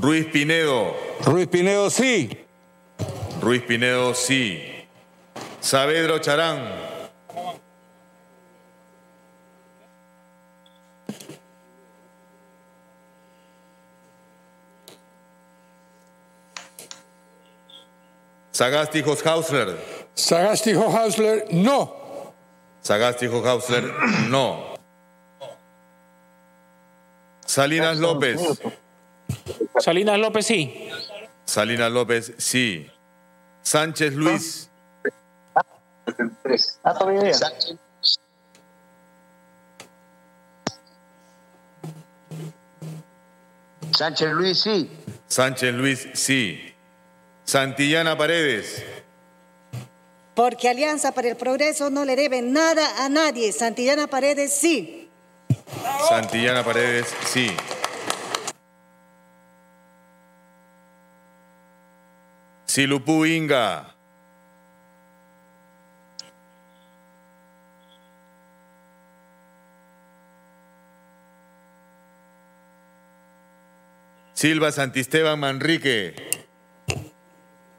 Ruiz 0.00 0.26
Pinedo. 0.32 0.96
Ruiz 1.26 1.46
Pinedo, 1.46 1.90
sí. 1.90 2.30
Ruiz 3.42 3.62
Pinedo, 3.62 4.14
sí. 4.14 4.62
Saavedro 5.60 6.18
Charán. 6.20 6.72
Sagasti 18.52 19.02
Hausler. 19.02 19.76
Sagasti 20.14 20.72
Hausler, 20.72 21.46
no. 21.50 22.32
Sagasti 22.80 23.26
Hausler, 23.26 23.84
no. 24.30 24.76
Salinas 27.44 27.98
López. 27.98 28.40
Salinas 29.78 30.18
López, 30.18 30.46
sí. 30.46 30.88
Salinas 31.44 31.90
López, 31.90 32.32
sí. 32.38 32.90
Sánchez 33.62 34.14
Luis. 34.14 34.70
Sánchez 43.92 44.32
Luis, 44.32 44.60
sí. 44.60 44.90
Sánchez 45.28 45.74
Luis, 45.74 46.08
sí. 46.14 46.74
Santillana 47.44 48.16
Paredes. 48.16 48.82
Porque 50.34 50.68
Alianza 50.68 51.12
para 51.12 51.28
el 51.28 51.36
Progreso 51.36 51.90
no 51.90 52.04
le 52.04 52.16
debe 52.16 52.42
nada 52.42 53.04
a 53.04 53.08
nadie. 53.08 53.52
Santillana 53.52 54.06
Paredes, 54.06 54.54
sí. 54.54 55.08
Santillana 56.08 56.64
Paredes, 56.64 57.06
sí. 57.26 57.50
Silupú 62.70 63.26
Inga. 63.26 63.96
Silva 74.34 74.70
Santisteban 74.70 75.40
Manrique. 75.40 76.14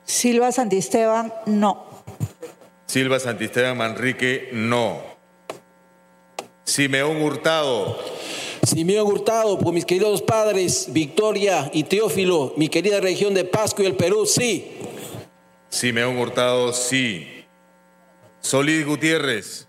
Silva 0.03 0.51
Santisteban, 0.51 1.31
no. 1.45 2.03
Silva 2.85 3.17
Santisteban 3.21 3.77
Manrique, 3.77 4.49
no. 4.51 5.01
Simeón 6.65 7.21
Hurtado. 7.21 7.97
Simeón 8.71 9.05
Hurtado, 9.05 9.59
por 9.59 9.73
mis 9.73 9.83
queridos 9.83 10.21
padres, 10.21 10.85
Victoria 10.91 11.69
y 11.73 11.83
Teófilo, 11.83 12.53
mi 12.55 12.69
querida 12.69 13.01
región 13.01 13.33
de 13.33 13.43
Pasco 13.43 13.83
y 13.83 13.85
el 13.85 13.97
Perú, 13.97 14.25
sí. 14.25 14.77
Simeón 15.67 16.17
Hurtado, 16.17 16.71
sí. 16.71 17.45
Solís 18.39 18.85
Gutiérrez. 18.85 19.67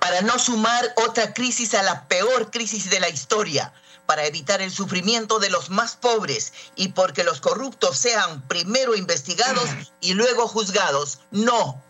Para 0.00 0.22
no 0.22 0.38
sumar 0.38 0.94
otra 1.06 1.34
crisis 1.34 1.74
a 1.74 1.82
la 1.82 2.08
peor 2.08 2.50
crisis 2.50 2.88
de 2.88 3.00
la 3.00 3.10
historia, 3.10 3.74
para 4.06 4.24
evitar 4.24 4.62
el 4.62 4.70
sufrimiento 4.70 5.38
de 5.38 5.50
los 5.50 5.68
más 5.68 5.94
pobres 5.96 6.54
y 6.76 6.88
porque 6.88 7.22
los 7.22 7.42
corruptos 7.42 7.98
sean 7.98 8.48
primero 8.48 8.96
investigados 8.96 9.68
y 10.00 10.14
luego 10.14 10.48
juzgados. 10.48 11.20
No. 11.30 11.83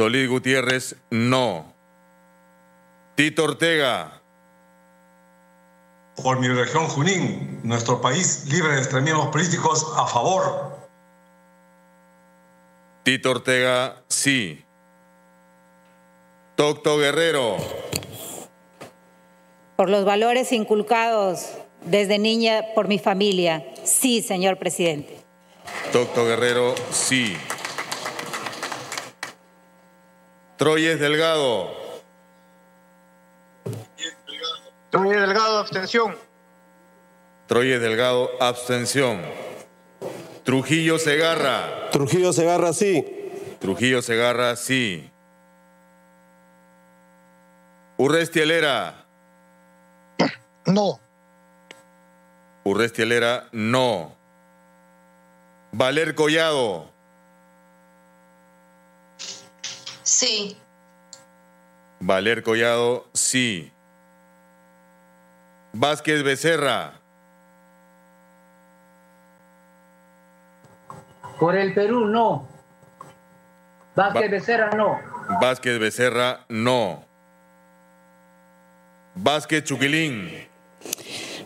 Solís 0.00 0.30
Gutiérrez, 0.30 0.96
no. 1.10 1.74
Tito 3.16 3.44
Ortega. 3.44 4.22
Por 6.16 6.40
mi 6.40 6.48
región 6.48 6.86
Junín, 6.86 7.60
nuestro 7.64 8.00
país 8.00 8.46
libre 8.50 8.72
de 8.72 8.78
extremismos 8.78 9.26
políticos, 9.26 9.86
a 9.98 10.06
favor. 10.06 10.74
Tito 13.02 13.32
Ortega, 13.32 14.02
sí. 14.08 14.64
Tocto 16.56 16.96
Guerrero. 16.96 17.58
Por 19.76 19.90
los 19.90 20.06
valores 20.06 20.50
inculcados 20.52 21.46
desde 21.84 22.18
niña 22.18 22.62
por 22.74 22.88
mi 22.88 22.98
familia, 22.98 23.66
sí, 23.84 24.22
señor 24.22 24.56
presidente. 24.56 25.18
Tocto 25.92 26.24
Guerrero, 26.24 26.74
sí. 26.90 27.36
Troyes 30.60 31.00
Delgado. 31.00 31.70
abstención. 35.58 36.18
Troyes 37.46 37.80
Delgado, 37.80 38.30
abstención. 38.38 39.22
Trujillo 40.44 40.98
Segarra. 40.98 41.88
Trujillo 41.92 42.34
Segarra, 42.34 42.74
sí. 42.74 43.06
Trujillo 43.58 44.02
Segarra, 44.02 44.54
sí. 44.54 45.10
Urresti 47.96 48.40
Helera. 48.40 49.06
No. 50.66 51.00
Urresti 52.64 53.00
Helera, 53.00 53.48
no. 53.52 54.14
Valer 55.72 56.14
Collado. 56.14 56.90
Sí. 60.20 60.54
Valer 61.98 62.42
Collado, 62.42 63.06
sí. 63.14 63.72
Vázquez 65.72 66.22
Becerra. 66.22 67.00
Por 71.38 71.56
el 71.56 71.72
Perú, 71.72 72.04
no. 72.04 72.46
Vázquez 73.96 74.30
Becerra, 74.30 74.68
no. 74.76 74.98
Vázquez 75.40 75.78
Becerra, 75.78 76.44
no. 76.50 77.02
Vázquez 79.14 79.64
Chuquilín. 79.64 80.30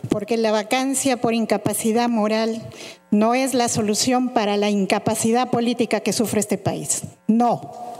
Porque 0.09 0.35
la 0.35 0.51
vacancia 0.51 1.15
por 1.15 1.33
incapacidad 1.33 2.09
moral 2.09 2.61
no 3.09 3.35
es 3.35 3.53
la 3.53 3.69
solución 3.69 4.33
para 4.33 4.57
la 4.57 4.69
incapacidad 4.69 5.49
política 5.49 6.01
que 6.01 6.11
sufre 6.11 6.41
este 6.41 6.57
país. 6.57 7.03
No. 7.27 7.94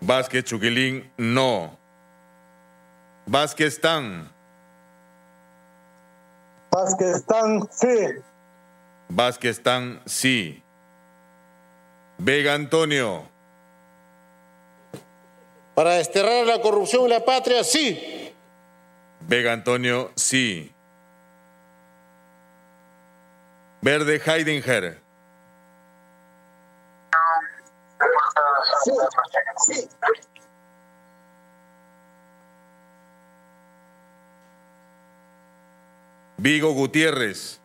Vázquez 0.00 0.44
Chuquilín, 0.44 1.10
no. 1.16 1.76
Vázquez 3.26 3.80
Tan. 3.80 4.30
Vázquez 6.70 7.24
Tan, 7.26 7.68
sí. 7.70 8.06
Vázquez 9.08 9.62
Tan, 9.62 10.00
sí. 10.06 10.62
Vega 12.18 12.54
Antonio. 12.54 13.24
Para 15.74 15.94
desterrar 15.94 16.46
la 16.46 16.60
corrupción 16.60 17.06
y 17.06 17.08
la 17.08 17.24
patria, 17.24 17.64
sí. 17.64 18.32
Vega 19.20 19.52
Antonio, 19.52 20.12
sí. 20.14 20.72
Verde 23.80 24.20
Heidinger. 24.24 25.03
Sí. 28.84 29.88
Vigo 36.36 36.72
Gutiérrez. 36.72 37.60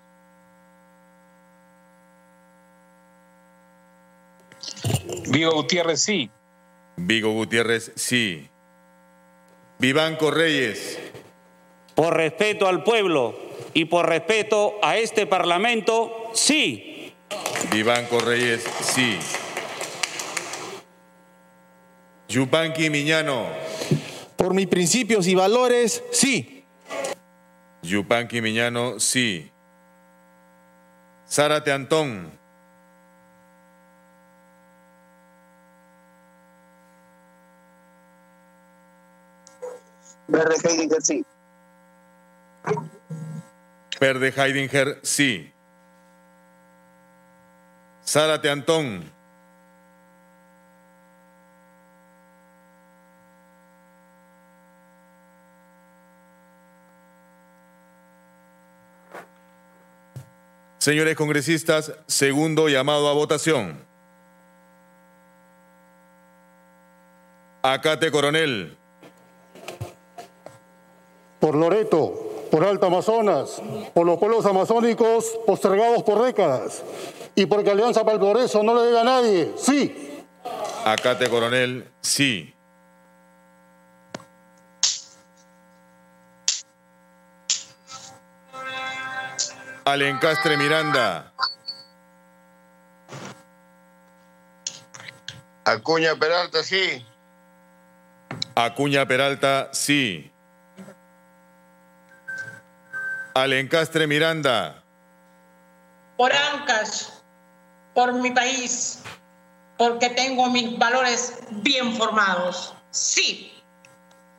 Vigo 5.28 5.52
Gutiérrez, 5.52 6.02
sí. 6.02 6.32
Vigo 6.96 7.34
Gutiérrez, 7.34 7.92
sí. 7.96 8.50
Vivanco 9.80 10.32
Reyes. 10.32 10.98
Por 11.96 12.16
respeto 12.16 12.68
al 12.68 12.84
pueblo 12.84 13.38
y 13.74 13.86
por 13.86 14.08
respeto 14.08 14.76
a 14.82 14.98
este 14.98 15.28
Parlamento, 15.28 16.32
sí. 16.34 17.14
Vivanco 17.72 18.20
Reyes, 18.20 18.64
sí. 18.82 19.20
Yupanqui 22.30 22.92
Miñano. 22.92 23.48
Por 24.36 24.54
mis 24.54 24.68
principios 24.68 25.26
y 25.26 25.34
valores, 25.34 26.04
sí. 26.12 26.64
Yupanqui 27.82 28.40
Miñano, 28.40 29.00
sí. 29.00 29.52
Zárate 31.28 31.72
Antón. 31.72 32.32
Verde 40.28 40.56
Heidinger, 40.64 41.02
sí. 41.02 41.26
Verde 44.00 44.34
Heidinger, 44.38 45.00
sí. 45.02 45.52
Zárate 48.06 48.52
Antón. 48.52 49.19
Señores 60.80 61.18
congresistas, 61.18 61.92
segundo 62.08 62.70
llamado 62.70 63.10
a 63.10 63.14
votación. 63.14 63.86
Acate 67.62 68.10
Coronel. 68.10 68.78
Por 71.42 71.56
Loreto, 71.56 72.48
por 72.50 72.64
Alta 72.64 72.88
Amazonas, 72.88 73.62
por 73.94 74.06
los 74.06 74.20
pueblos 74.20 74.46
amazónicos 74.46 75.38
postergados 75.46 76.04
por 76.04 76.24
décadas 76.24 76.82
y 77.36 77.46
porque 77.46 77.72
Alianza 77.72 78.06
para 78.06 78.14
el 78.14 78.20
Progreso 78.22 78.64
no 78.64 78.74
le 78.74 78.84
debe 78.84 79.02
a 79.02 79.04
nadie. 79.04 79.52
Sí. 79.58 80.24
Acate 80.86 81.30
Coronel, 81.30 81.92
sí. 82.00 82.54
Alencastre 89.92 90.56
Miranda. 90.56 91.34
Acuña 95.66 96.16
Peralta, 96.16 96.62
sí. 96.62 97.04
Acuña 98.54 99.08
Peralta, 99.08 99.70
sí. 99.74 100.32
Alencastre 103.34 104.06
Miranda. 104.06 104.84
Por 106.18 106.32
Ancash, 106.34 107.08
por 107.96 108.14
mi 108.14 108.30
país, 108.30 109.02
porque 109.76 110.12
tengo 110.12 110.52
mis 110.52 110.78
valores 110.78 111.40
bien 111.50 111.96
formados. 111.96 112.76
Sí. 112.92 113.60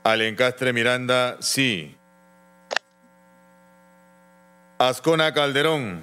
Alencastre 0.04 0.72
Miranda, 0.72 1.38
sí. 1.40 1.99
Ascona 4.80 5.34
Calderón. 5.34 6.02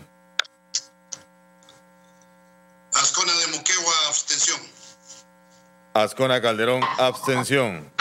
Ascona 2.93 3.33
de 3.33 3.57
Moquegua, 3.57 3.93
abstención. 4.07 4.59
Ascona 5.95 6.39
Calderón, 6.39 6.83
abstención. 6.99 7.91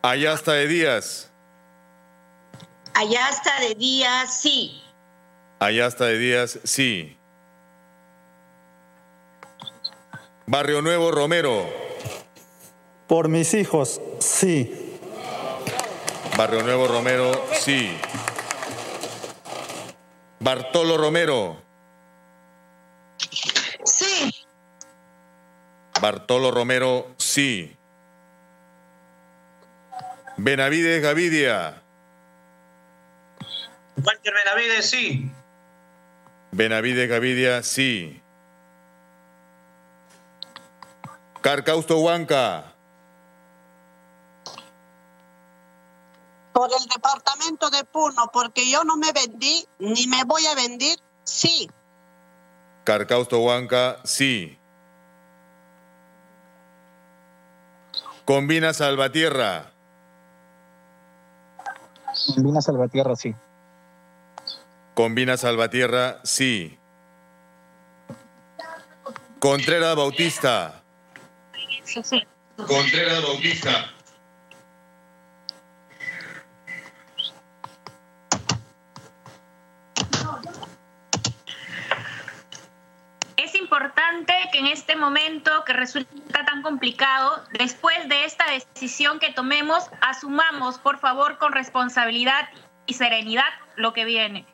Ayasta 0.00 0.54
de 0.54 0.68
Díaz. 0.68 1.28
Ayasta 2.94 3.60
de 3.60 3.74
Díaz, 3.74 4.40
sí. 4.40 4.82
Ayasta 5.58 6.06
de 6.06 6.16
Díaz, 6.16 6.58
sí. 6.64 7.18
Barrio 10.46 10.80
Nuevo 10.80 11.10
Romero. 11.10 11.68
Por 13.06 13.28
mis 13.28 13.52
hijos, 13.52 14.00
sí. 14.18 14.87
Barrio 16.38 16.62
Nuevo 16.62 16.86
Romero, 16.86 17.48
sí. 17.52 17.98
Bartolo 20.38 20.96
Romero. 20.96 21.60
Sí. 23.84 24.32
Bartolo 26.00 26.52
Romero, 26.52 27.12
sí. 27.16 27.76
Benavides 30.36 31.02
Gavidia. 31.02 31.82
Walter 33.96 34.32
Benavides, 34.32 34.88
sí. 34.88 35.32
Benavides 36.52 37.08
Gavidia, 37.08 37.64
sí. 37.64 38.22
Carcausto 41.40 41.98
Huanca. 41.98 42.77
Por 46.52 46.70
el 46.72 46.86
departamento 46.88 47.70
de 47.70 47.84
Puno, 47.84 48.30
porque 48.32 48.68
yo 48.70 48.84
no 48.84 48.96
me 48.96 49.12
vendí 49.12 49.66
ni 49.78 50.06
me 50.06 50.24
voy 50.24 50.44
a 50.46 50.54
vender, 50.54 50.98
sí. 51.24 51.68
Carcausto 52.84 53.40
Huanca, 53.40 53.98
sí. 54.04 54.58
Combina 58.24 58.72
Salvatierra. 58.72 59.72
Combina 62.34 62.60
Salvatierra, 62.60 63.14
sí. 63.14 63.34
Combina 64.94 65.36
Salvatierra, 65.36 66.20
sí. 66.24 66.78
Contreras 69.38 69.94
Bautista. 69.94 70.82
Contreras 72.66 73.22
Bautista. 73.22 73.92
que 84.52 84.58
en 84.58 84.66
este 84.66 84.87
momento 84.98 85.64
que 85.64 85.72
resulta 85.72 86.44
tan 86.44 86.62
complicado, 86.62 87.44
después 87.52 88.08
de 88.08 88.24
esta 88.24 88.44
decisión 88.50 89.18
que 89.18 89.32
tomemos, 89.32 89.90
asumamos, 90.00 90.78
por 90.78 90.98
favor, 90.98 91.38
con 91.38 91.52
responsabilidad 91.52 92.48
y 92.86 92.94
serenidad 92.94 93.48
lo 93.76 93.92
que 93.92 94.04
viene. 94.04 94.46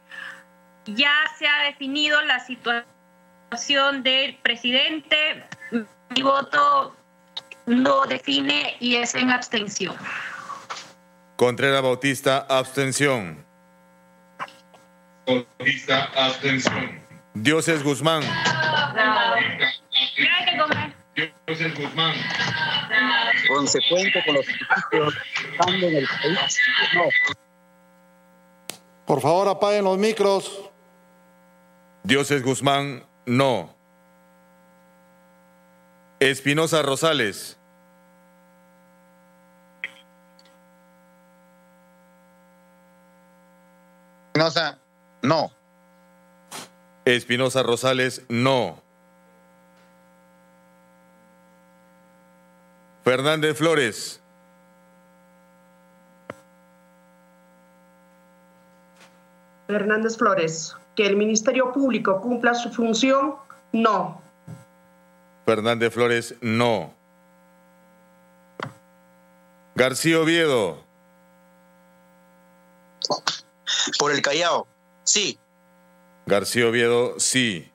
Ya 0.87 1.15
se 1.39 1.47
ha 1.47 1.63
definido 1.65 2.21
la 2.23 2.41
situación 2.41 4.03
del 4.03 4.37
presidente. 4.37 5.45
Mi 6.11 6.23
voto 6.23 6.95
no 7.67 8.05
define 8.07 8.77
y 8.81 8.97
es 8.97 9.15
en 9.15 9.31
abstención. 9.31 9.97
Contreras 11.37 11.83
Bautista, 11.83 12.47
abstención. 12.49 13.45
Bautista, 15.27 16.11
abstención. 16.17 17.03
Dioses 17.35 17.83
Guzmán. 17.83 18.23
Dioses 21.57 21.79
Guzmán. 21.79 22.15
Consecuente 23.49 24.23
con 24.25 24.35
los 24.35 24.47
estando 24.49 25.87
en 25.87 25.97
el 25.97 26.07
país. 26.07 26.59
No. 26.95 27.03
Por 29.07 29.21
favor, 29.21 29.49
apaguen 29.49 29.85
los 29.85 29.99
micros. 29.99 30.71
Dioses 32.03 32.43
Guzmán, 32.43 33.05
no. 33.27 33.75
Espinosa 36.19 36.83
Rosales. 36.83 37.57
Espinosa, 44.33 44.79
no. 45.23 45.53
Espinosa 47.05 47.63
Rosales, 47.63 48.23
no. 48.29 48.84
Fernández 53.05 53.59
Flores. 53.59 54.23
Hernández 59.69 60.17
Flores, 60.17 60.75
que 60.97 61.07
el 61.07 61.17
Ministerio 61.17 61.71
Público 61.73 62.21
cumpla 62.23 62.55
su 62.55 62.71
función, 62.71 63.35
no. 63.73 64.23
Fernández 65.45 65.93
Flores, 65.93 66.35
no. 66.41 66.95
García 69.75 70.21
Oviedo. 70.21 70.83
Por 73.99 74.13
el 74.13 74.23
Callao, 74.23 74.67
sí. 75.03 75.39
García 76.25 76.67
Oviedo, 76.69 77.21
sí. 77.21 77.71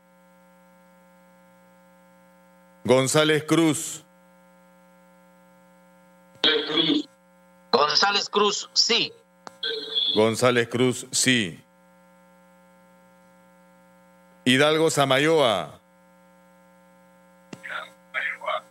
González 2.84 3.44
Cruz. 3.44 4.06
González 7.72 8.30
Cruz, 8.30 8.70
sí. 8.74 9.14
González 10.16 10.68
Cruz, 10.68 11.08
sí. 11.12 11.64
Hidalgo 14.46 14.90
Samayoa. 14.90 15.80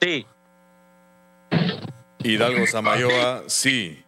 Sí. 0.00 0.26
Hidalgo 2.20 2.66
Samayoa, 2.66 3.44
sí. 3.46 4.04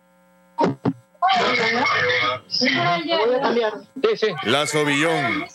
Lazo 4.44 4.84
Villón. 4.84 5.46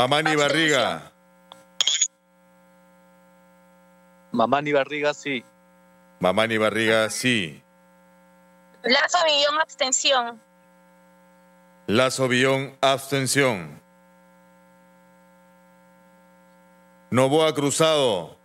Mamani 0.00 0.34
Barriga. 0.34 1.12
Mamani 4.32 4.72
Barriga, 4.72 5.12
sí. 5.12 5.44
Mamani 6.20 6.56
Barriga, 6.56 7.10
sí. 7.10 7.62
Lazo 8.82 9.18
Villón, 9.26 9.60
abstención. 9.60 10.40
Lazo 11.86 12.28
Villón, 12.28 12.78
abstención. 12.80 13.78
Novoa 17.10 17.54
Cruzado. 17.54 18.38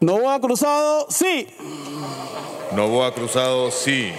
Novoa 0.00 0.38
Cruzado, 0.38 1.06
sí. 1.08 1.48
Novoa 2.72 3.14
Cruzado, 3.14 3.70
sí. 3.70 4.12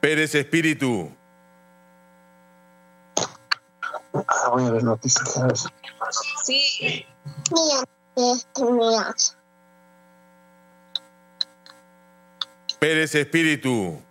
Pérez 0.00 0.34
Espíritu. 0.34 1.21
Ah, 4.14 4.48
voy 4.50 4.64
a 4.66 4.70
ver 4.70 4.84
noticias. 4.84 5.68
Sí. 6.44 7.06
Pérez 12.78 13.14
Espíritu. 13.14 14.02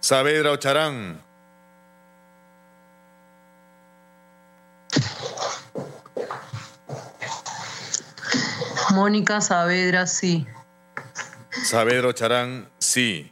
Saavedra 0.00 0.52
Ocharán. 0.52 1.25
Mónica 9.00 9.42
Saavedra, 9.42 10.06
sí. 10.06 10.46
Saavedra 11.50 12.08
Ocharán, 12.08 12.66
sí. 12.78 13.30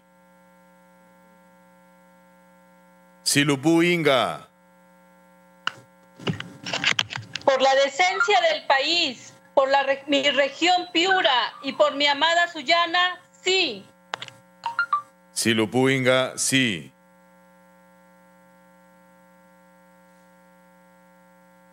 Silupú 3.22 3.83
Inga. 3.83 4.46
Por 7.46 7.62
la 7.62 7.74
decencia 7.77 8.38
del 8.53 8.66
país, 8.66 9.33
por 9.55 9.70
la 9.70 9.83
re- 9.85 10.05
mi 10.07 10.29
región 10.31 10.87
Piura 10.92 11.55
y 11.62 11.72
por 11.72 11.94
mi 11.94 12.07
amada 12.09 12.46
Sullana, 12.53 13.18
sí. 13.42 13.87
Silupú 15.33 15.88
Inga, 15.88 16.37
sí. 16.37 16.92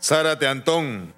Zárate 0.01 0.47
Antón. 0.47 1.13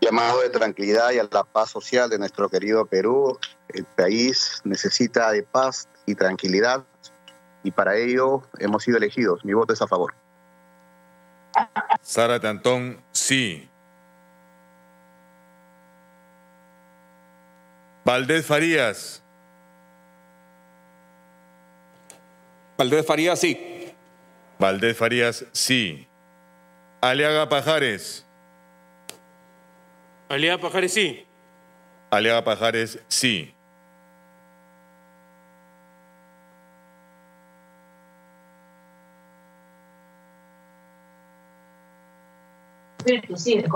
Llamado 0.00 0.40
de 0.40 0.50
tranquilidad 0.50 1.10
y 1.12 1.18
a 1.18 1.28
la 1.30 1.44
paz 1.44 1.70
social 1.70 2.08
de 2.10 2.18
nuestro 2.18 2.48
querido 2.48 2.86
Perú. 2.86 3.38
El 3.68 3.84
país 3.84 4.60
necesita 4.64 5.30
de 5.32 5.42
paz 5.42 5.88
y 6.06 6.14
tranquilidad 6.14 6.84
y 7.62 7.70
para 7.70 7.96
ello 7.96 8.42
hemos 8.58 8.84
sido 8.84 8.96
elegidos. 8.96 9.44
Mi 9.44 9.52
voto 9.52 9.72
es 9.72 9.82
a 9.82 9.88
favor. 9.88 10.14
Zárate 12.04 12.46
Antón, 12.46 13.02
sí. 13.12 13.68
Valdés 18.04 18.46
Farías. 18.46 19.22
Valdés 22.78 23.06
Farías, 23.06 23.40
sí. 23.40 23.92
Valdés 24.58 24.96
Farías, 24.96 25.44
sí. 25.52 26.06
Aliaga 27.00 27.48
Pajares. 27.48 28.25
Aliaga 30.28 30.60
Pajares, 30.60 30.92
sí. 30.92 31.26
Aliaga 32.10 32.44
Pajares, 32.44 32.98
sí. 33.08 33.52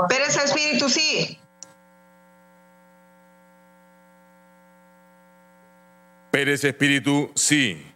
Pérez 0.09 0.37
Espíritu, 0.37 0.89
sí. 0.89 1.39
Pérez 6.33 6.65
Espíritu, 6.65 7.31
sí. 7.37 7.87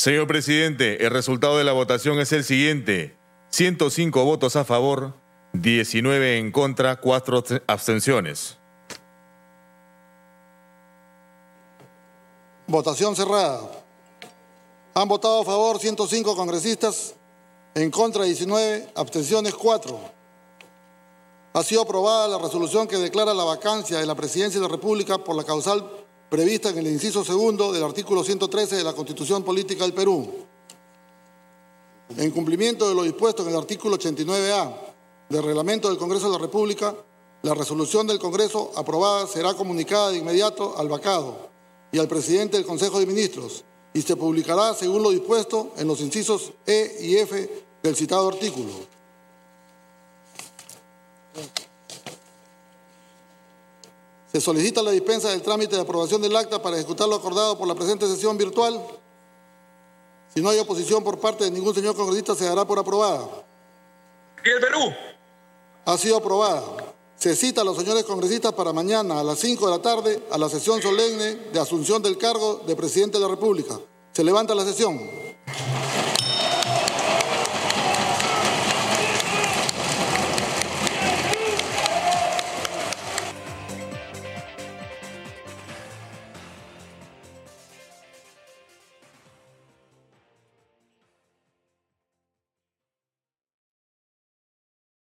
Señor 0.00 0.26
presidente, 0.26 1.04
el 1.04 1.10
resultado 1.10 1.58
de 1.58 1.64
la 1.64 1.72
votación 1.72 2.18
es 2.20 2.32
el 2.32 2.42
siguiente. 2.42 3.18
105 3.50 4.24
votos 4.24 4.56
a 4.56 4.64
favor, 4.64 5.12
19 5.52 6.38
en 6.38 6.52
contra, 6.52 6.96
4 6.96 7.44
abstenciones. 7.66 8.56
Votación 12.66 13.14
cerrada. 13.14 13.60
Han 14.94 15.06
votado 15.06 15.42
a 15.42 15.44
favor 15.44 15.78
105 15.78 16.34
congresistas, 16.34 17.14
en 17.74 17.90
contra 17.90 18.24
19, 18.24 18.92
abstenciones 18.94 19.52
4. 19.52 20.00
Ha 21.52 21.62
sido 21.62 21.82
aprobada 21.82 22.26
la 22.26 22.38
resolución 22.38 22.88
que 22.88 22.96
declara 22.96 23.34
la 23.34 23.44
vacancia 23.44 23.98
de 23.98 24.06
la 24.06 24.14
presidencia 24.14 24.58
de 24.58 24.66
la 24.66 24.72
República 24.72 25.18
por 25.18 25.36
la 25.36 25.44
causal 25.44 25.99
prevista 26.30 26.70
en 26.70 26.78
el 26.78 26.86
inciso 26.86 27.24
segundo 27.24 27.72
del 27.72 27.82
artículo 27.82 28.22
113 28.22 28.76
de 28.76 28.84
la 28.84 28.92
Constitución 28.92 29.42
Política 29.42 29.82
del 29.82 29.92
Perú. 29.92 30.32
En 32.16 32.30
cumplimiento 32.30 32.88
de 32.88 32.94
lo 32.94 33.02
dispuesto 33.02 33.42
en 33.42 33.48
el 33.48 33.56
artículo 33.56 33.98
89A 33.98 34.74
del 35.28 35.42
reglamento 35.42 35.88
del 35.88 35.98
Congreso 35.98 36.26
de 36.26 36.32
la 36.32 36.38
República, 36.38 36.94
la 37.42 37.54
resolución 37.54 38.06
del 38.06 38.20
Congreso 38.20 38.70
aprobada 38.76 39.26
será 39.26 39.54
comunicada 39.54 40.10
de 40.10 40.18
inmediato 40.18 40.78
al 40.78 40.88
vacado 40.88 41.50
y 41.90 41.98
al 41.98 42.06
presidente 42.06 42.56
del 42.56 42.66
Consejo 42.66 43.00
de 43.00 43.06
Ministros 43.06 43.64
y 43.92 44.02
se 44.02 44.14
publicará 44.14 44.72
según 44.74 45.02
lo 45.02 45.10
dispuesto 45.10 45.72
en 45.78 45.88
los 45.88 46.00
incisos 46.00 46.52
E 46.64 46.96
y 47.00 47.16
F 47.16 47.64
del 47.82 47.96
citado 47.96 48.28
artículo. 48.28 48.70
Se 54.32 54.40
solicita 54.40 54.82
la 54.82 54.92
dispensa 54.92 55.30
del 55.30 55.42
trámite 55.42 55.74
de 55.74 55.82
aprobación 55.82 56.22
del 56.22 56.36
acta 56.36 56.62
para 56.62 56.76
ejecutar 56.76 57.08
lo 57.08 57.16
acordado 57.16 57.58
por 57.58 57.66
la 57.66 57.74
presente 57.74 58.06
sesión 58.06 58.38
virtual. 58.38 58.80
Si 60.32 60.40
no 60.40 60.50
hay 60.50 60.58
oposición 60.60 61.02
por 61.02 61.18
parte 61.18 61.44
de 61.44 61.50
ningún 61.50 61.74
señor 61.74 61.96
congresista, 61.96 62.36
se 62.36 62.44
dará 62.44 62.64
por 62.64 62.78
aprobada. 62.78 63.26
¿Y 64.44 64.50
el 64.50 64.60
Perú? 64.60 64.94
Ha 65.84 65.98
sido 65.98 66.16
aprobada. 66.18 66.62
Se 67.16 67.34
cita 67.34 67.62
a 67.62 67.64
los 67.64 67.76
señores 67.76 68.04
congresistas 68.04 68.52
para 68.52 68.72
mañana 68.72 69.18
a 69.18 69.24
las 69.24 69.40
5 69.40 69.66
de 69.66 69.72
la 69.72 69.82
tarde 69.82 70.22
a 70.30 70.38
la 70.38 70.48
sesión 70.48 70.80
solemne 70.80 71.34
de 71.52 71.60
asunción 71.60 72.00
del 72.00 72.16
cargo 72.16 72.62
de 72.66 72.76
presidente 72.76 73.18
de 73.18 73.24
la 73.24 73.30
República. 73.30 73.78
Se 74.12 74.22
levanta 74.22 74.54
la 74.54 74.64
sesión. 74.64 74.98